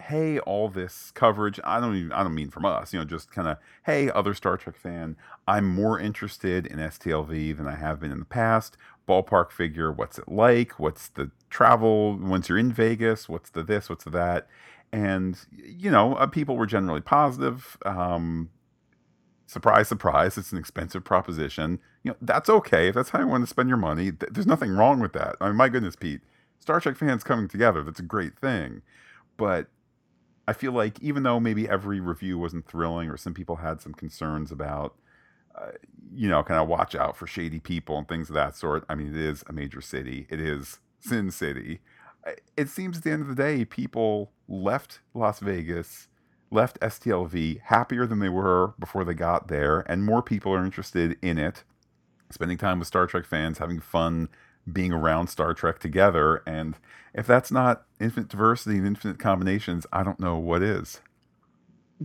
hey, 0.00 0.38
all 0.40 0.68
this 0.68 1.12
coverage. 1.12 1.60
I 1.64 1.80
don't 1.80 1.96
even 1.96 2.12
I 2.12 2.22
don't 2.24 2.34
mean 2.34 2.50
from 2.50 2.64
us, 2.64 2.92
you 2.92 2.98
know, 2.98 3.04
just 3.04 3.30
kind 3.30 3.46
of 3.48 3.58
hey, 3.84 4.10
other 4.10 4.34
Star 4.34 4.56
Trek 4.56 4.76
fan. 4.76 5.16
I'm 5.46 5.66
more 5.68 6.00
interested 6.00 6.66
in 6.66 6.78
STLV 6.78 7.56
than 7.56 7.68
I 7.68 7.76
have 7.76 8.00
been 8.00 8.12
in 8.12 8.18
the 8.18 8.24
past. 8.24 8.76
Ballpark 9.08 9.52
figure, 9.52 9.92
what's 9.92 10.18
it 10.18 10.28
like? 10.28 10.80
What's 10.80 11.08
the 11.08 11.30
travel 11.50 12.16
once 12.16 12.48
you're 12.48 12.58
in 12.58 12.72
Vegas? 12.72 13.28
What's 13.28 13.50
the 13.50 13.62
this? 13.62 13.88
What's 13.88 14.04
the 14.04 14.10
that? 14.10 14.48
And 14.92 15.38
you 15.52 15.90
know, 15.90 16.14
uh, 16.14 16.26
people 16.26 16.56
were 16.56 16.66
generally 16.66 17.00
positive. 17.00 17.76
Um, 17.84 18.50
surprise, 19.46 19.88
surprise, 19.88 20.36
it's 20.36 20.52
an 20.52 20.58
expensive 20.58 21.04
proposition. 21.04 21.78
You 22.02 22.12
know, 22.12 22.16
that's 22.20 22.48
okay. 22.48 22.88
If 22.88 22.94
that's 22.94 23.10
how 23.10 23.20
you 23.20 23.26
want 23.26 23.42
to 23.44 23.48
spend 23.48 23.68
your 23.68 23.78
money, 23.78 24.12
th- 24.12 24.32
there's 24.32 24.46
nothing 24.46 24.72
wrong 24.72 25.00
with 25.00 25.12
that. 25.14 25.36
I 25.40 25.48
mean, 25.48 25.56
my 25.56 25.68
goodness, 25.68 25.96
Pete, 25.96 26.20
Star 26.58 26.80
Trek 26.80 26.96
fans 26.96 27.24
coming 27.24 27.48
together, 27.48 27.82
that's 27.82 28.00
a 28.00 28.04
great 28.04 28.38
thing. 28.38 28.82
But 29.36 29.68
I 30.48 30.52
feel 30.52 30.72
like 30.72 31.00
even 31.00 31.22
though 31.22 31.40
maybe 31.40 31.68
every 31.68 32.00
review 32.00 32.38
wasn't 32.38 32.66
thrilling 32.66 33.08
or 33.08 33.16
some 33.16 33.34
people 33.34 33.56
had 33.56 33.80
some 33.80 33.94
concerns 33.94 34.52
about, 34.52 34.96
uh, 35.56 35.72
you 36.14 36.28
know, 36.28 36.42
kind 36.42 36.60
of 36.60 36.68
watch 36.68 36.94
out 36.94 37.16
for 37.16 37.26
shady 37.26 37.58
people 37.60 37.98
and 37.98 38.08
things 38.08 38.28
of 38.28 38.34
that 38.34 38.56
sort. 38.56 38.84
I 38.88 38.94
mean, 38.94 39.08
it 39.08 39.16
is 39.16 39.42
a 39.48 39.52
major 39.52 39.80
city. 39.80 40.26
It 40.30 40.40
is 40.40 40.80
Sin 41.06 41.30
City. 41.30 41.80
It 42.56 42.68
seems 42.68 42.98
at 42.98 43.04
the 43.04 43.12
end 43.12 43.22
of 43.22 43.28
the 43.28 43.34
day, 43.34 43.64
people 43.64 44.32
left 44.48 45.00
Las 45.14 45.40
Vegas 45.40 46.08
left 46.50 46.78
STLV 46.80 47.60
happier 47.62 48.06
than 48.06 48.18
they 48.18 48.28
were 48.28 48.74
before 48.78 49.04
they 49.04 49.14
got 49.14 49.48
there, 49.48 49.80
and 49.90 50.04
more 50.04 50.22
people 50.22 50.52
are 50.52 50.64
interested 50.64 51.16
in 51.22 51.38
it, 51.38 51.64
spending 52.30 52.58
time 52.58 52.78
with 52.78 52.88
Star 52.88 53.06
Trek 53.06 53.24
fans, 53.24 53.58
having 53.58 53.80
fun 53.80 54.28
being 54.72 54.92
around 54.92 55.28
Star 55.28 55.54
Trek 55.54 55.78
together. 55.78 56.42
And 56.46 56.76
if 57.14 57.26
that's 57.26 57.50
not 57.50 57.84
infinite 58.00 58.28
diversity 58.28 58.78
and 58.78 58.86
infinite 58.86 59.18
combinations, 59.18 59.86
I 59.92 60.02
don't 60.02 60.20
know 60.20 60.36
what 60.38 60.62
is. 60.62 61.00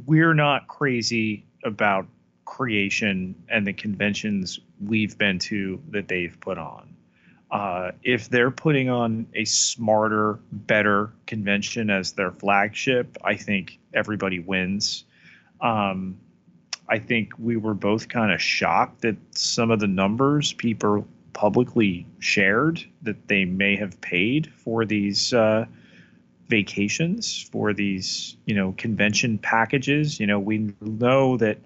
We're 0.06 0.34
not 0.34 0.68
crazy 0.68 1.46
about 1.64 2.08
creation 2.46 3.36
and 3.50 3.66
the 3.66 3.74
conventions 3.74 4.60
we've 4.80 5.18
been 5.18 5.40
to 5.40 5.82
that 5.90 6.08
they've 6.08 6.38
put 6.40 6.58
on. 6.58 6.90
Uh, 7.52 7.92
if 8.02 8.30
they're 8.30 8.52
putting 8.52 8.90
on 8.90 9.28
a 9.34 9.44
smarter, 9.44 10.40
better 10.52 11.12
convention 11.28 11.90
as 11.90 12.14
their 12.14 12.32
flagship, 12.32 13.18
I 13.24 13.36
think 13.36 13.78
everybody 13.94 14.40
wins. 14.40 15.04
Um, 15.60 16.18
I 16.88 17.00
think 17.00 17.34
we 17.38 17.58
were 17.58 17.74
both 17.74 18.08
kind 18.08 18.32
of 18.32 18.42
shocked 18.42 19.02
that 19.02 19.18
some 19.32 19.70
of 19.70 19.82
the 19.82 19.88
numbers 19.88 20.54
people 20.54 21.06
publicly 21.34 22.06
shared 22.20 22.84
that 23.02 23.28
they 23.28 23.46
may 23.46 23.76
have 23.76 24.00
paid 24.00 24.52
for 24.54 24.86
these 24.86 25.34
uh, 25.34 25.66
vacations, 26.48 27.50
for 27.52 27.74
these 27.74 28.38
you 28.46 28.56
know 28.56 28.74
convention 28.78 29.38
packages. 29.38 30.22
You 30.22 30.28
know, 30.28 30.40
we 30.40 30.74
know 30.80 31.36
that 31.38 31.58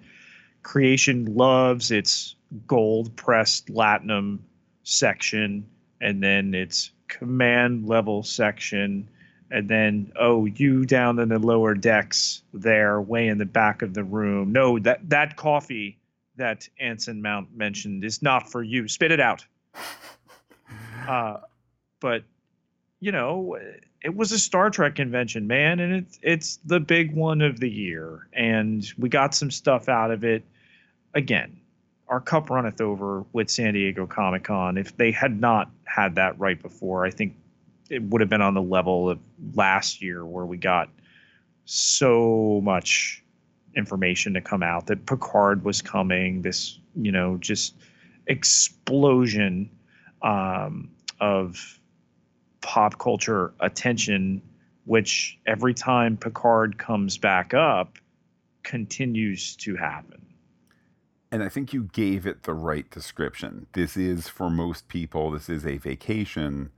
creation 0.64 1.36
loves 1.36 1.92
its 1.92 2.34
gold 2.66 3.14
pressed 3.14 3.68
latinum 3.68 4.38
section 4.82 5.64
and 6.00 6.22
then 6.22 6.54
its 6.54 6.90
command 7.08 7.86
level 7.86 8.22
section 8.22 9.08
and 9.50 9.68
then 9.68 10.12
oh 10.18 10.46
you 10.46 10.84
down 10.84 11.18
in 11.18 11.28
the 11.28 11.38
lower 11.38 11.74
decks 11.74 12.42
there 12.52 13.00
way 13.00 13.28
in 13.28 13.38
the 13.38 13.44
back 13.44 13.82
of 13.82 13.94
the 13.94 14.04
room. 14.04 14.52
No 14.52 14.78
that 14.80 15.08
that 15.10 15.36
coffee 15.36 15.98
that 16.36 16.68
anson 16.80 17.22
mount 17.22 17.56
mentioned 17.56 18.04
is 18.04 18.22
not 18.22 18.50
for 18.50 18.62
you. 18.62 18.88
Spit 18.88 19.12
it 19.12 19.20
out. 19.20 19.44
Uh, 21.06 21.38
but 22.00 22.24
you 22.98 23.12
know 23.12 23.56
it 24.02 24.16
was 24.16 24.32
a 24.32 24.38
star 24.40 24.70
trek 24.70 24.96
convention 24.96 25.46
man 25.46 25.78
and 25.78 25.94
it's 25.94 26.18
it's 26.20 26.58
the 26.64 26.80
big 26.80 27.14
one 27.14 27.40
of 27.40 27.60
the 27.60 27.70
year. 27.70 28.26
And 28.32 28.84
we 28.98 29.08
got 29.08 29.32
some 29.32 29.52
stuff 29.52 29.88
out 29.88 30.10
of 30.10 30.24
it 30.24 30.44
again 31.14 31.60
our 32.08 32.20
cup 32.20 32.50
runneth 32.50 32.80
over 32.80 33.24
with 33.32 33.50
San 33.50 33.74
Diego 33.74 34.06
Comic 34.06 34.44
Con. 34.44 34.78
If 34.78 34.96
they 34.96 35.10
had 35.10 35.40
not 35.40 35.70
had 35.84 36.14
that 36.16 36.38
right 36.38 36.60
before, 36.60 37.04
I 37.04 37.10
think 37.10 37.34
it 37.90 38.02
would 38.02 38.20
have 38.20 38.30
been 38.30 38.42
on 38.42 38.54
the 38.54 38.62
level 38.62 39.10
of 39.10 39.18
last 39.54 40.02
year 40.02 40.24
where 40.24 40.44
we 40.44 40.56
got 40.56 40.88
so 41.64 42.60
much 42.62 43.22
information 43.76 44.34
to 44.34 44.40
come 44.40 44.62
out 44.62 44.86
that 44.86 45.04
Picard 45.06 45.64
was 45.64 45.82
coming, 45.82 46.42
this, 46.42 46.78
you 46.94 47.12
know, 47.12 47.36
just 47.38 47.74
explosion 48.26 49.70
um, 50.22 50.90
of 51.20 51.80
pop 52.60 52.98
culture 52.98 53.52
attention, 53.60 54.42
which 54.84 55.38
every 55.46 55.74
time 55.74 56.16
Picard 56.16 56.78
comes 56.78 57.18
back 57.18 57.52
up 57.52 57.98
continues 58.62 59.54
to 59.56 59.76
happen. 59.76 60.26
And 61.32 61.42
I 61.42 61.48
think 61.48 61.72
you 61.72 61.84
gave 61.92 62.26
it 62.26 62.44
the 62.44 62.54
right 62.54 62.88
description. 62.90 63.66
This 63.72 63.96
is, 63.96 64.28
for 64.28 64.48
most 64.48 64.88
people, 64.88 65.32
this 65.32 65.48
is 65.48 65.66
a 65.66 65.76
vacation 65.76 66.70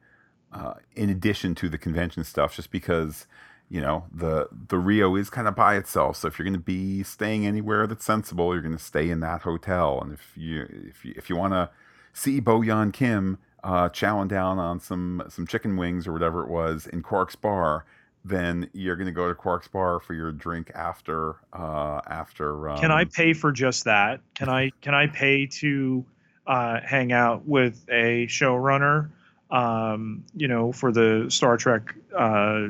uh, 0.53 0.75
in 0.97 1.11
addition 1.11 1.55
to 1.57 1.69
the 1.69 1.77
convention 1.77 2.25
stuff, 2.25 2.57
just 2.57 2.71
because, 2.71 3.27
you 3.69 3.81
know, 3.81 4.07
the 4.11 4.49
the 4.69 4.79
Rio 4.79 5.15
is 5.15 5.29
kind 5.29 5.47
of 5.47 5.55
by 5.55 5.77
itself. 5.77 6.17
So 6.17 6.29
if 6.29 6.39
you're 6.39 6.45
going 6.45 6.55
to 6.55 6.59
be 6.59 7.03
staying 7.03 7.47
anywhere 7.47 7.87
that's 7.87 8.05
sensible, 8.05 8.55
you're 8.55 8.63
going 8.63 8.77
to 8.77 8.83
stay 8.83 9.11
in 9.11 9.21
that 9.21 9.43
hotel. 9.43 10.01
And 10.01 10.13
if 10.13 10.33
you 10.35 10.67
if 10.89 11.05
you, 11.05 11.13
if 11.17 11.29
you 11.29 11.37
want 11.37 11.53
to 11.53 11.69
see 12.15 12.41
Bo 12.41 12.61
Yeon 12.61 12.93
Kim 12.93 13.39
uh, 13.63 13.91
chowing 13.91 14.29
down 14.29 14.59
on 14.59 14.81
some 14.81 15.23
some 15.29 15.47
chicken 15.47 15.77
wings 15.77 16.07
or 16.07 16.13
whatever 16.13 16.43
it 16.43 16.49
was 16.49 16.87
in 16.87 17.03
Quark's 17.03 17.37
Bar, 17.37 17.85
then 18.25 18.69
you're 18.73 18.97
going 18.97 19.07
to 19.07 19.13
go 19.13 19.29
to 19.29 19.35
Quark's 19.35 19.69
Bar 19.69 20.01
for 20.01 20.15
your 20.15 20.33
drink 20.33 20.71
after 20.75 21.37
uh, 21.53 22.01
after. 22.07 22.69
Um, 22.69 22.79
Can 22.79 22.91
I 22.93 23.05
pay 23.05 23.33
for 23.33 23.53
just 23.53 23.85
that? 23.85 24.21
Can 24.35 24.49
I 24.49 24.71
can 24.81 24.95
I 24.95 25.07
pay 25.07 25.47
to 25.47 26.05
uh, 26.47 26.81
hang 26.85 27.13
out 27.13 27.47
with 27.47 27.85
a 27.89 28.27
showrunner? 28.27 29.11
Um, 29.51 30.25
you 30.35 30.47
know, 30.47 30.73
for 30.73 30.93
the 30.93 31.27
Star 31.31 31.57
Trek 31.57 31.95
uh, 32.15 32.69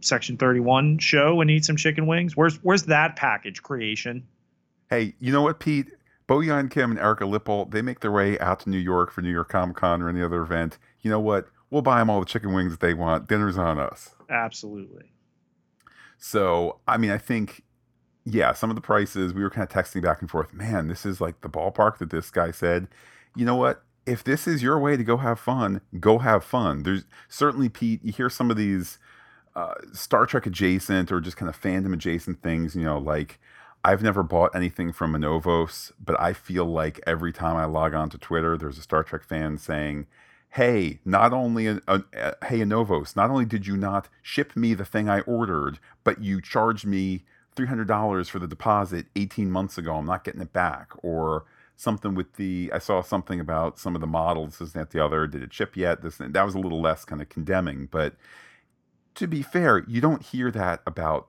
Section 0.00 0.36
31 0.36 0.98
show 0.98 1.40
and 1.40 1.50
eat 1.50 1.64
some 1.64 1.76
chicken 1.76 2.06
wings? 2.06 2.36
Where's 2.36 2.56
where's 2.56 2.84
that 2.84 3.16
package 3.16 3.62
creation? 3.62 4.26
Hey, 4.90 5.14
you 5.20 5.32
know 5.32 5.42
what, 5.42 5.58
Pete? 5.58 5.88
Bo 6.26 6.38
Yeon 6.38 6.70
Kim 6.70 6.90
and 6.90 7.00
Erika 7.00 7.24
Lippoldt, 7.24 7.70
they 7.70 7.80
make 7.80 8.00
their 8.00 8.12
way 8.12 8.38
out 8.38 8.60
to 8.60 8.70
New 8.70 8.78
York 8.78 9.10
for 9.10 9.22
New 9.22 9.30
York 9.30 9.48
Comic 9.48 9.76
Con 9.76 10.02
or 10.02 10.10
any 10.10 10.22
other 10.22 10.42
event. 10.42 10.76
You 11.00 11.10
know 11.10 11.20
what? 11.20 11.48
We'll 11.70 11.82
buy 11.82 11.98
them 11.98 12.10
all 12.10 12.20
the 12.20 12.26
chicken 12.26 12.52
wings 12.52 12.72
that 12.72 12.80
they 12.80 12.94
want. 12.94 13.28
Dinner's 13.28 13.56
on 13.56 13.78
us. 13.78 14.14
Absolutely. 14.30 15.12
So, 16.18 16.80
I 16.86 16.96
mean, 16.96 17.10
I 17.10 17.18
think, 17.18 17.62
yeah, 18.24 18.52
some 18.52 18.70
of 18.70 18.76
the 18.76 18.82
prices, 18.82 19.32
we 19.32 19.42
were 19.42 19.50
kind 19.50 19.66
of 19.66 19.74
texting 19.74 20.02
back 20.02 20.20
and 20.20 20.30
forth. 20.30 20.52
Man, 20.52 20.88
this 20.88 21.06
is 21.06 21.20
like 21.20 21.40
the 21.40 21.48
ballpark 21.48 21.98
that 21.98 22.10
this 22.10 22.30
guy 22.30 22.50
said. 22.50 22.88
You 23.36 23.44
know 23.44 23.56
what? 23.56 23.82
If 24.04 24.24
this 24.24 24.46
is 24.46 24.62
your 24.62 24.78
way 24.78 24.96
to 24.96 25.04
go 25.04 25.18
have 25.18 25.38
fun, 25.38 25.80
go 26.00 26.18
have 26.18 26.42
fun. 26.42 26.82
There's 26.82 27.04
certainly, 27.28 27.68
Pete, 27.68 28.04
you 28.04 28.12
hear 28.12 28.30
some 28.30 28.50
of 28.50 28.56
these 28.56 28.98
uh, 29.54 29.74
Star 29.92 30.26
Trek 30.26 30.46
adjacent 30.46 31.12
or 31.12 31.20
just 31.20 31.36
kind 31.36 31.48
of 31.48 31.60
fandom 31.60 31.92
adjacent 31.92 32.42
things, 32.42 32.74
you 32.74 32.82
know, 32.82 32.98
like 32.98 33.38
I've 33.84 34.02
never 34.02 34.22
bought 34.22 34.54
anything 34.54 34.92
from 34.92 35.12
Anovos, 35.12 35.92
but 36.02 36.20
I 36.20 36.32
feel 36.32 36.64
like 36.64 37.00
every 37.06 37.32
time 37.32 37.56
I 37.56 37.64
log 37.64 37.94
on 37.94 38.10
to 38.10 38.18
Twitter, 38.18 38.56
there's 38.56 38.78
a 38.78 38.82
Star 38.82 39.02
Trek 39.02 39.24
fan 39.24 39.58
saying, 39.58 40.06
hey, 40.50 41.00
not 41.04 41.32
only 41.32 41.66
a, 41.66 41.80
a, 41.86 42.02
a, 42.14 42.46
hey 42.46 42.60
Anovos, 42.60 43.14
not 43.14 43.30
only 43.30 43.44
did 43.44 43.66
you 43.66 43.76
not 43.76 44.08
ship 44.22 44.56
me 44.56 44.74
the 44.74 44.84
thing 44.84 45.08
I 45.08 45.20
ordered, 45.20 45.78
but 46.04 46.22
you 46.22 46.40
charged 46.40 46.86
me 46.86 47.24
$300 47.56 48.30
for 48.30 48.38
the 48.38 48.46
deposit 48.46 49.06
18 49.16 49.50
months 49.50 49.78
ago. 49.78 49.96
I'm 49.96 50.06
not 50.06 50.24
getting 50.24 50.40
it 50.40 50.52
back. 50.52 50.92
Or 51.02 51.44
something 51.78 52.14
with 52.14 52.34
the 52.34 52.70
I 52.74 52.78
saw 52.78 53.02
something 53.02 53.38
about 53.40 53.78
some 53.78 53.94
of 53.94 54.00
the 54.00 54.06
models, 54.06 54.60
isn't 54.60 54.74
that 54.74 54.90
the 54.90 55.02
other. 55.02 55.26
Did 55.26 55.42
it 55.42 55.54
ship 55.54 55.76
yet? 55.76 56.02
This 56.02 56.18
that 56.18 56.44
was 56.44 56.54
a 56.54 56.58
little 56.58 56.80
less 56.80 57.04
kind 57.04 57.22
of 57.22 57.28
condemning, 57.28 57.88
but 57.90 58.16
to 59.14 59.26
be 59.26 59.42
fair, 59.42 59.84
you 59.88 60.00
don't 60.00 60.22
hear 60.22 60.50
that 60.50 60.82
about 60.86 61.28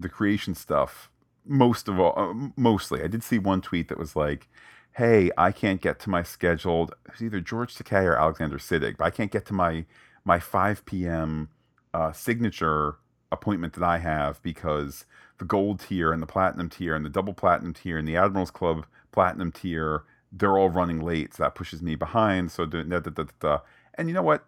the 0.00 0.08
creation 0.08 0.54
stuff 0.54 1.10
most 1.44 1.88
of 1.88 2.00
all. 2.00 2.14
Uh, 2.16 2.50
mostly, 2.56 3.02
I 3.02 3.06
did 3.06 3.22
see 3.22 3.38
one 3.38 3.60
tweet 3.60 3.88
that 3.88 3.98
was 3.98 4.16
like, 4.16 4.48
"Hey, 4.94 5.30
I 5.36 5.52
can't 5.52 5.80
get 5.80 5.98
to 6.00 6.10
my 6.10 6.22
scheduled." 6.22 6.94
it's 7.06 7.22
either 7.22 7.40
George 7.40 7.74
Takei 7.74 8.04
or 8.04 8.16
Alexander 8.16 8.58
Siddig, 8.58 8.96
but 8.96 9.04
I 9.04 9.10
can't 9.10 9.30
get 9.30 9.46
to 9.46 9.52
my 9.54 9.86
my 10.24 10.38
5 10.38 10.84
p.m. 10.86 11.48
Uh, 11.94 12.12
signature 12.12 12.96
appointment 13.30 13.74
that 13.74 13.82
I 13.82 13.98
have 13.98 14.42
because 14.42 15.04
the 15.38 15.44
gold 15.44 15.80
tier 15.80 16.12
and 16.12 16.22
the 16.22 16.26
platinum 16.26 16.68
tier 16.68 16.94
and 16.94 17.04
the 17.04 17.10
double 17.10 17.34
platinum 17.34 17.74
tier 17.74 17.98
and 17.98 18.06
the 18.06 18.16
Admirals 18.16 18.50
Club 18.50 18.86
platinum 19.10 19.52
tier 19.52 20.04
they're 20.32 20.56
all 20.56 20.70
running 20.70 21.00
late, 21.00 21.34
so 21.34 21.42
that 21.42 21.54
pushes 21.54 21.82
me 21.82 21.94
behind. 21.94 22.50
So 22.50 22.64
da, 22.64 22.82
da, 22.82 23.00
da, 23.00 23.24
da, 23.38 23.58
and 23.94 24.08
you 24.08 24.14
know 24.14 24.22
what? 24.22 24.46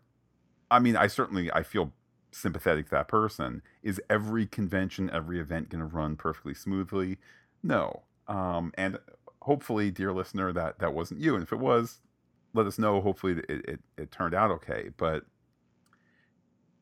I 0.70 0.78
mean, 0.78 0.96
I 0.96 1.06
certainly 1.06 1.52
I 1.52 1.62
feel 1.62 1.92
sympathetic 2.32 2.86
to 2.86 2.90
that 2.92 3.08
person. 3.08 3.62
Is 3.82 4.00
every 4.08 4.46
convention, 4.46 5.10
every 5.10 5.38
event 5.38 5.68
going 5.68 5.80
to 5.80 5.86
run 5.86 6.16
perfectly 6.16 6.54
smoothly? 6.54 7.18
No. 7.62 8.02
Um, 8.26 8.72
and 8.78 8.98
hopefully, 9.44 9.90
dear 9.90 10.12
listener, 10.12 10.52
that 10.52 10.78
that 10.80 10.94
wasn't 10.94 11.20
you. 11.20 11.34
And 11.34 11.42
if 11.42 11.52
it 11.52 11.58
was, 11.58 12.00
let 12.52 12.66
us 12.66 12.78
know. 12.78 13.00
Hopefully, 13.00 13.42
it, 13.48 13.64
it, 13.68 13.80
it 13.96 14.10
turned 14.10 14.34
out 14.34 14.50
okay. 14.50 14.90
But 14.96 15.24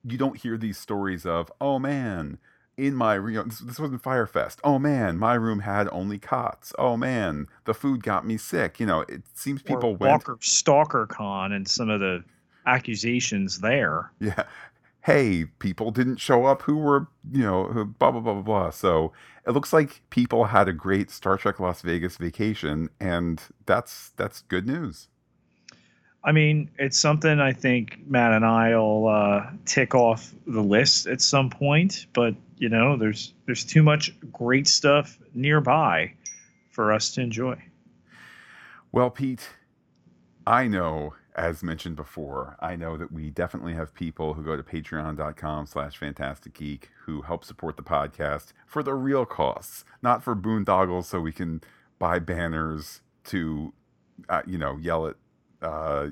you 0.04 0.16
don't 0.18 0.38
hear 0.38 0.56
these 0.56 0.78
stories 0.78 1.26
of, 1.26 1.52
oh 1.60 1.78
man, 1.78 2.38
in 2.76 2.94
my 2.94 3.14
you 3.16 3.32
know, 3.32 3.44
this, 3.44 3.58
this 3.58 3.78
wasn't 3.80 4.02
Fyre 4.02 4.26
Fest. 4.26 4.60
Oh 4.64 4.78
man, 4.78 5.18
my 5.18 5.34
room 5.34 5.60
had 5.60 5.88
only 5.92 6.18
cots. 6.18 6.72
Oh 6.78 6.96
man, 6.96 7.48
the 7.64 7.74
food 7.74 8.02
got 8.02 8.26
me 8.26 8.36
sick. 8.36 8.80
You 8.80 8.86
know, 8.86 9.00
it 9.02 9.22
seems 9.34 9.62
people 9.62 9.90
or 9.90 9.96
went 9.96 10.10
Walker 10.12 10.38
Stalker 10.40 11.06
Con 11.06 11.52
and 11.52 11.68
some 11.68 11.90
of 11.90 12.00
the 12.00 12.24
accusations 12.66 13.60
there. 13.60 14.12
Yeah, 14.20 14.44
hey, 15.02 15.44
people 15.58 15.90
didn't 15.90 16.18
show 16.18 16.46
up 16.46 16.62
who 16.62 16.76
were, 16.76 17.08
you 17.32 17.42
know, 17.42 17.92
blah, 17.98 18.10
blah, 18.10 18.20
blah, 18.20 18.34
blah, 18.34 18.42
blah. 18.42 18.70
So 18.70 19.12
it 19.46 19.50
looks 19.50 19.72
like 19.72 20.02
people 20.10 20.44
had 20.44 20.68
a 20.68 20.72
great 20.72 21.10
Star 21.10 21.36
Trek 21.36 21.58
Las 21.60 21.82
Vegas 21.82 22.16
vacation, 22.16 22.88
and 23.00 23.42
that's 23.66 24.10
that's 24.16 24.42
good 24.42 24.66
news. 24.66 25.08
I 26.24 26.30
mean, 26.30 26.70
it's 26.78 26.98
something 26.98 27.40
I 27.40 27.52
think 27.52 27.98
Matt 28.06 28.32
and 28.32 28.44
I 28.44 28.76
will 28.76 29.08
uh, 29.08 29.50
tick 29.64 29.92
off 29.94 30.32
the 30.46 30.62
list 30.62 31.08
at 31.08 31.20
some 31.20 31.50
point, 31.50 32.06
but 32.12 32.36
you 32.58 32.68
know, 32.68 32.96
there's 32.96 33.34
there's 33.46 33.64
too 33.64 33.82
much 33.82 34.14
great 34.30 34.68
stuff 34.68 35.18
nearby 35.34 36.12
for 36.70 36.92
us 36.92 37.12
to 37.14 37.20
enjoy. 37.20 37.60
Well, 38.92 39.10
Pete, 39.10 39.48
I 40.46 40.68
know 40.68 41.14
as 41.34 41.62
mentioned 41.62 41.96
before, 41.96 42.56
I 42.60 42.76
know 42.76 42.96
that 42.96 43.10
we 43.10 43.30
definitely 43.30 43.74
have 43.74 43.94
people 43.94 44.34
who 44.34 44.42
go 44.42 44.56
to 44.56 44.62
patreon.com 44.62 45.66
slash 45.66 45.96
fantastic 45.96 46.52
geek 46.52 46.90
who 47.06 47.22
help 47.22 47.44
support 47.44 47.76
the 47.76 47.82
podcast 47.82 48.52
for 48.66 48.82
the 48.82 48.94
real 48.94 49.24
costs, 49.24 49.84
not 50.02 50.22
for 50.22 50.36
boondoggles 50.36 51.04
so 51.04 51.20
we 51.20 51.32
can 51.32 51.62
buy 51.98 52.18
banners 52.18 53.00
to, 53.24 53.72
uh, 54.28 54.42
you 54.46 54.58
know, 54.58 54.76
yell 54.76 55.06
at, 55.06 55.16
uh, 55.62 56.08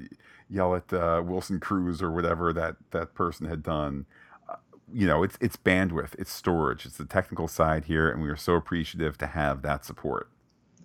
yell 0.49 0.75
at 0.75 0.91
uh, 0.93 1.23
Wilson 1.25 1.61
Cruz 1.61 2.01
or 2.01 2.11
whatever 2.11 2.53
that, 2.55 2.77
that 2.93 3.15
person 3.15 3.47
had 3.47 3.63
done. 3.63 4.07
Uh, 4.49 4.57
you 4.93 5.07
know, 5.07 5.23
it's, 5.23 5.37
it's 5.41 5.57
bandwidth, 5.57 6.15
it's 6.19 6.33
storage, 6.33 6.87
it's 6.87 6.97
the 6.97 7.05
technical 7.05 7.47
side 7.47 7.85
here, 7.85 8.11
and 8.11 8.23
we 8.23 8.29
are 8.31 8.37
so 8.37 8.55
appreciative 8.55 9.19
to 9.19 9.27
have 9.27 9.61
that 9.63 9.85
support. 9.85 10.31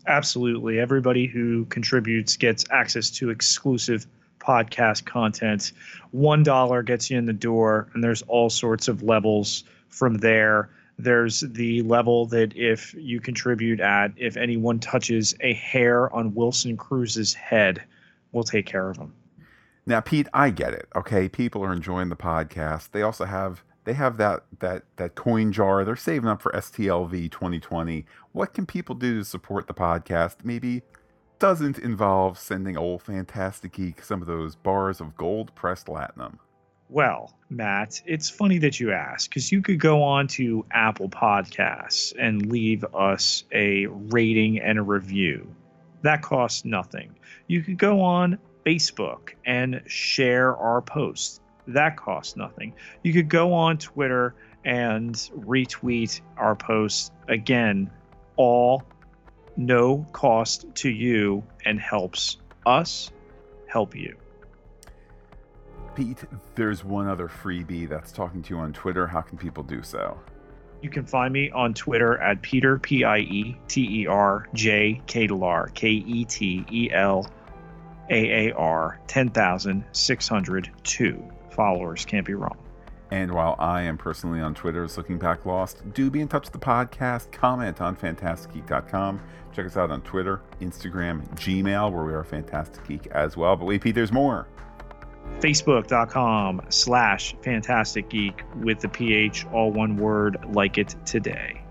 Absolutely. 0.08 0.80
Everybody 0.80 1.26
who 1.26 1.66
contributes 1.66 2.36
gets 2.36 2.66
access 2.70 3.10
to 3.12 3.30
exclusive 3.30 4.06
podcast 4.46 5.06
content. 5.06 5.72
One 6.12 6.44
dollar 6.44 6.84
gets 6.84 7.10
you 7.10 7.18
in 7.18 7.26
the 7.26 7.34
door, 7.34 7.88
and 7.94 8.04
there's 8.04 8.22
all 8.24 8.50
sorts 8.50 8.88
of 8.88 9.04
levels 9.04 9.64
from 9.90 10.18
there. 10.18 10.70
There's 10.98 11.42
the 11.42 11.82
level 11.82 12.26
that 12.28 12.56
if 12.56 12.94
you 12.94 13.20
contribute 13.20 13.80
at, 13.80 14.12
if 14.16 14.38
anyone 14.38 14.80
touches 14.80 15.36
a 15.42 15.54
hair 15.54 16.14
on 16.16 16.34
Wilson 16.34 16.78
Cruz's 16.78 17.34
head, 17.34 17.84
we'll 18.32 18.44
take 18.44 18.66
care 18.66 18.90
of 18.90 18.98
them. 18.98 19.14
Now, 19.86 20.00
Pete, 20.00 20.28
I 20.34 20.50
get 20.50 20.74
it. 20.74 20.88
Okay, 20.96 21.30
people 21.30 21.64
are 21.64 21.74
enjoying 21.74 22.10
the 22.10 22.16
podcast. 22.16 22.92
They 22.92 23.02
also 23.02 23.26
have 23.26 23.64
they 23.84 23.94
have 23.94 24.18
that 24.18 24.46
that 24.60 24.84
that 24.98 25.16
coin 25.16 25.52
jar. 25.52 25.86
They're 25.86 25.96
saving 25.96 26.28
up 26.28 26.42
for 26.42 26.52
STLV 26.52 27.32
2020. 27.32 28.06
What 28.32 28.54
can 28.54 28.66
people 28.66 28.96
do 28.96 29.20
to 29.20 29.26
support 29.26 29.68
the 29.68 29.74
podcast? 29.74 30.38
Maybe 30.44 30.82
doesn't 31.40 31.80
involve 31.80 32.38
sending 32.38 32.78
old 32.78 33.02
Fantastic 33.04 33.74
Geek 33.74 34.04
some 34.04 34.22
of 34.22 34.28
those 34.28 34.56
bars 34.56 35.02
of 35.02 35.16
gold 35.16 35.54
pressed 35.56 35.88
latinum. 35.88 36.38
Well, 36.90 37.34
Matt, 37.50 38.02
it's 38.06 38.30
funny 38.30 38.60
that 38.60 38.80
you 38.80 38.92
ask 38.92 39.30
because 39.30 39.52
you 39.52 39.62
could 39.62 39.80
go 39.80 40.04
on 40.04 40.28
to 40.30 40.66
Apple 40.72 41.10
Podcasts 41.10 42.14
and 42.20 42.52
leave 42.52 42.86
us 42.94 43.44
a 43.52 43.88
rating 43.88 44.60
and 44.60 44.78
a 44.78 44.84
review. 44.84 45.48
That 46.04 46.22
costs 46.22 46.64
nothing. 46.64 47.16
You 47.48 47.64
could 47.64 47.80
go 47.80 48.02
on 48.02 48.38
Facebook 48.66 49.30
and 49.46 49.82
share 49.88 50.56
our 50.58 50.82
posts. 50.82 51.40
That 51.68 51.98
costs 51.98 52.36
nothing. 52.36 52.76
You 53.04 53.14
could 53.14 53.30
go 53.30 53.52
on 53.52 53.80
Twitter 53.80 54.36
and 54.64 55.16
retweet 55.40 56.22
our 56.38 56.56
posts. 56.56 57.10
Again, 57.28 57.90
all 58.36 58.84
no 59.58 60.06
cost 60.12 60.66
to 60.76 60.90
you 60.90 61.44
and 61.66 61.80
helps 61.80 62.38
us 62.66 63.12
help 63.68 63.96
you. 63.96 64.18
Pete, 65.96 66.26
there's 66.56 66.84
one 66.84 67.08
other 67.08 67.30
freebie 67.30 67.88
that's 67.88 68.12
talking 68.12 68.44
to 68.44 68.54
you 68.54 68.60
on 68.60 68.74
Twitter. 68.74 69.08
How 69.08 69.22
can 69.22 69.38
people 69.38 69.64
do 69.64 69.82
so? 69.82 70.20
You 70.82 70.90
can 70.90 71.06
find 71.06 71.34
me 71.34 71.50
on 71.52 71.74
Twitter 71.74 72.18
at 72.18 72.42
Peter, 72.42 72.78
P 72.78 73.06
I 73.06 73.20
E 73.20 73.58
T 73.68 74.02
E 74.02 74.08
R 74.08 74.48
J 74.54 75.02
Ketelaar, 75.08 75.74
K 75.74 75.88
E 75.90 76.26
T 76.26 76.66
E 76.70 76.90
L 76.92 77.26
A 78.10 78.50
A 78.50 78.56
R, 78.56 79.00
10,602. 79.08 81.32
Followers 81.52 82.04
can't 82.06 82.26
be 82.26 82.34
wrong. 82.34 82.58
And 83.12 83.34
while 83.34 83.56
I 83.60 83.84
am 83.84 83.98
personally 83.98 84.42
on 84.42 84.56
Twitter 84.56 84.84
as 84.84 84.98
Looking 84.98 85.18
Back 85.18 85.46
Lost, 85.46 85.94
do 85.94 86.10
be 86.10 86.22
in 86.22 86.28
touch 86.28 86.46
with 86.46 86.54
the 86.54 86.66
podcast. 86.66 87.32
Comment 87.32 87.80
on 87.80 87.96
fantasticgeek.com. 87.96 89.22
Check 89.54 89.66
us 89.68 89.78
out 89.78 89.92
on 89.92 90.02
Twitter, 90.02 90.42
Instagram, 90.60 91.28
Gmail, 91.36 91.92
where 91.92 92.04
we 92.04 92.14
are 92.14 92.24
Fantastic 92.24 92.86
Geek 92.88 93.08
as 93.08 93.38
well. 93.38 93.56
But 93.56 93.66
wait, 93.66 93.82
Pete, 93.82 93.96
there's 93.96 94.12
more. 94.12 94.48
Facebook.com 95.40 96.62
slash 96.70 97.36
Fantastic 97.42 98.10
Geek 98.10 98.44
with 98.62 98.80
the 98.80 98.90
PH, 98.90 99.46
all 99.54 99.72
one 99.72 99.98
word, 99.98 100.38
like 100.54 100.78
it 100.78 100.96
today. 101.06 101.62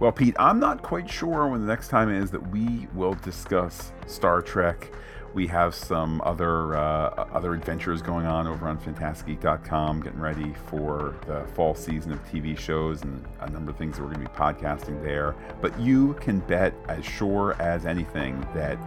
Well, 0.00 0.12
Pete, 0.12 0.34
I'm 0.38 0.58
not 0.58 0.82
quite 0.82 1.10
sure 1.10 1.46
when 1.48 1.60
the 1.60 1.66
next 1.66 1.88
time 1.88 2.08
is 2.08 2.30
that 2.30 2.50
we 2.50 2.88
will 2.94 3.14
discuss 3.14 3.92
Star 4.06 4.40
Trek 4.40 4.92
we 5.34 5.46
have 5.46 5.74
some 5.74 6.20
other 6.24 6.76
uh, 6.76 7.26
other 7.32 7.54
adventures 7.54 8.02
going 8.02 8.26
on 8.26 8.46
over 8.46 8.66
on 8.68 8.78
fantasticgeek.com 8.78 10.02
getting 10.02 10.20
ready 10.20 10.54
for 10.66 11.16
the 11.26 11.44
fall 11.54 11.74
season 11.74 12.12
of 12.12 12.18
tv 12.26 12.58
shows 12.58 13.02
and 13.02 13.24
a 13.40 13.50
number 13.50 13.70
of 13.70 13.76
things 13.76 13.96
that 13.96 14.02
we're 14.02 14.12
going 14.12 14.24
to 14.24 14.30
be 14.30 14.36
podcasting 14.36 15.02
there 15.02 15.34
but 15.60 15.78
you 15.78 16.14
can 16.14 16.40
bet 16.40 16.74
as 16.88 17.04
sure 17.04 17.54
as 17.60 17.86
anything 17.86 18.40
that 18.54 18.78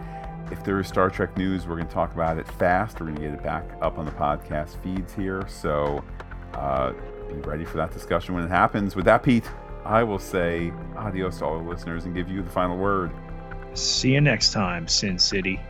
if 0.50 0.62
there 0.64 0.78
is 0.78 0.86
star 0.86 1.08
trek 1.08 1.36
news 1.36 1.66
we're 1.66 1.76
going 1.76 1.88
to 1.88 1.94
talk 1.94 2.12
about 2.14 2.38
it 2.38 2.46
fast 2.52 3.00
we're 3.00 3.06
going 3.06 3.16
to 3.16 3.22
get 3.22 3.32
it 3.34 3.42
back 3.42 3.64
up 3.80 3.98
on 3.98 4.04
the 4.04 4.12
podcast 4.12 4.82
feeds 4.82 5.14
here 5.14 5.46
so 5.48 6.04
uh, 6.54 6.92
be 7.28 7.34
ready 7.48 7.64
for 7.64 7.76
that 7.78 7.92
discussion 7.92 8.34
when 8.34 8.44
it 8.44 8.50
happens. 8.50 8.96
With 8.96 9.04
that, 9.06 9.22
Pete, 9.22 9.48
I 9.84 10.02
will 10.02 10.18
say 10.18 10.72
adios 10.96 11.38
to 11.38 11.44
all 11.44 11.58
our 11.58 11.62
listeners 11.62 12.04
and 12.04 12.14
give 12.14 12.28
you 12.28 12.42
the 12.42 12.50
final 12.50 12.76
word. 12.76 13.10
See 13.74 14.12
you 14.12 14.20
next 14.20 14.52
time, 14.52 14.86
Sin 14.88 15.18
City. 15.18 15.60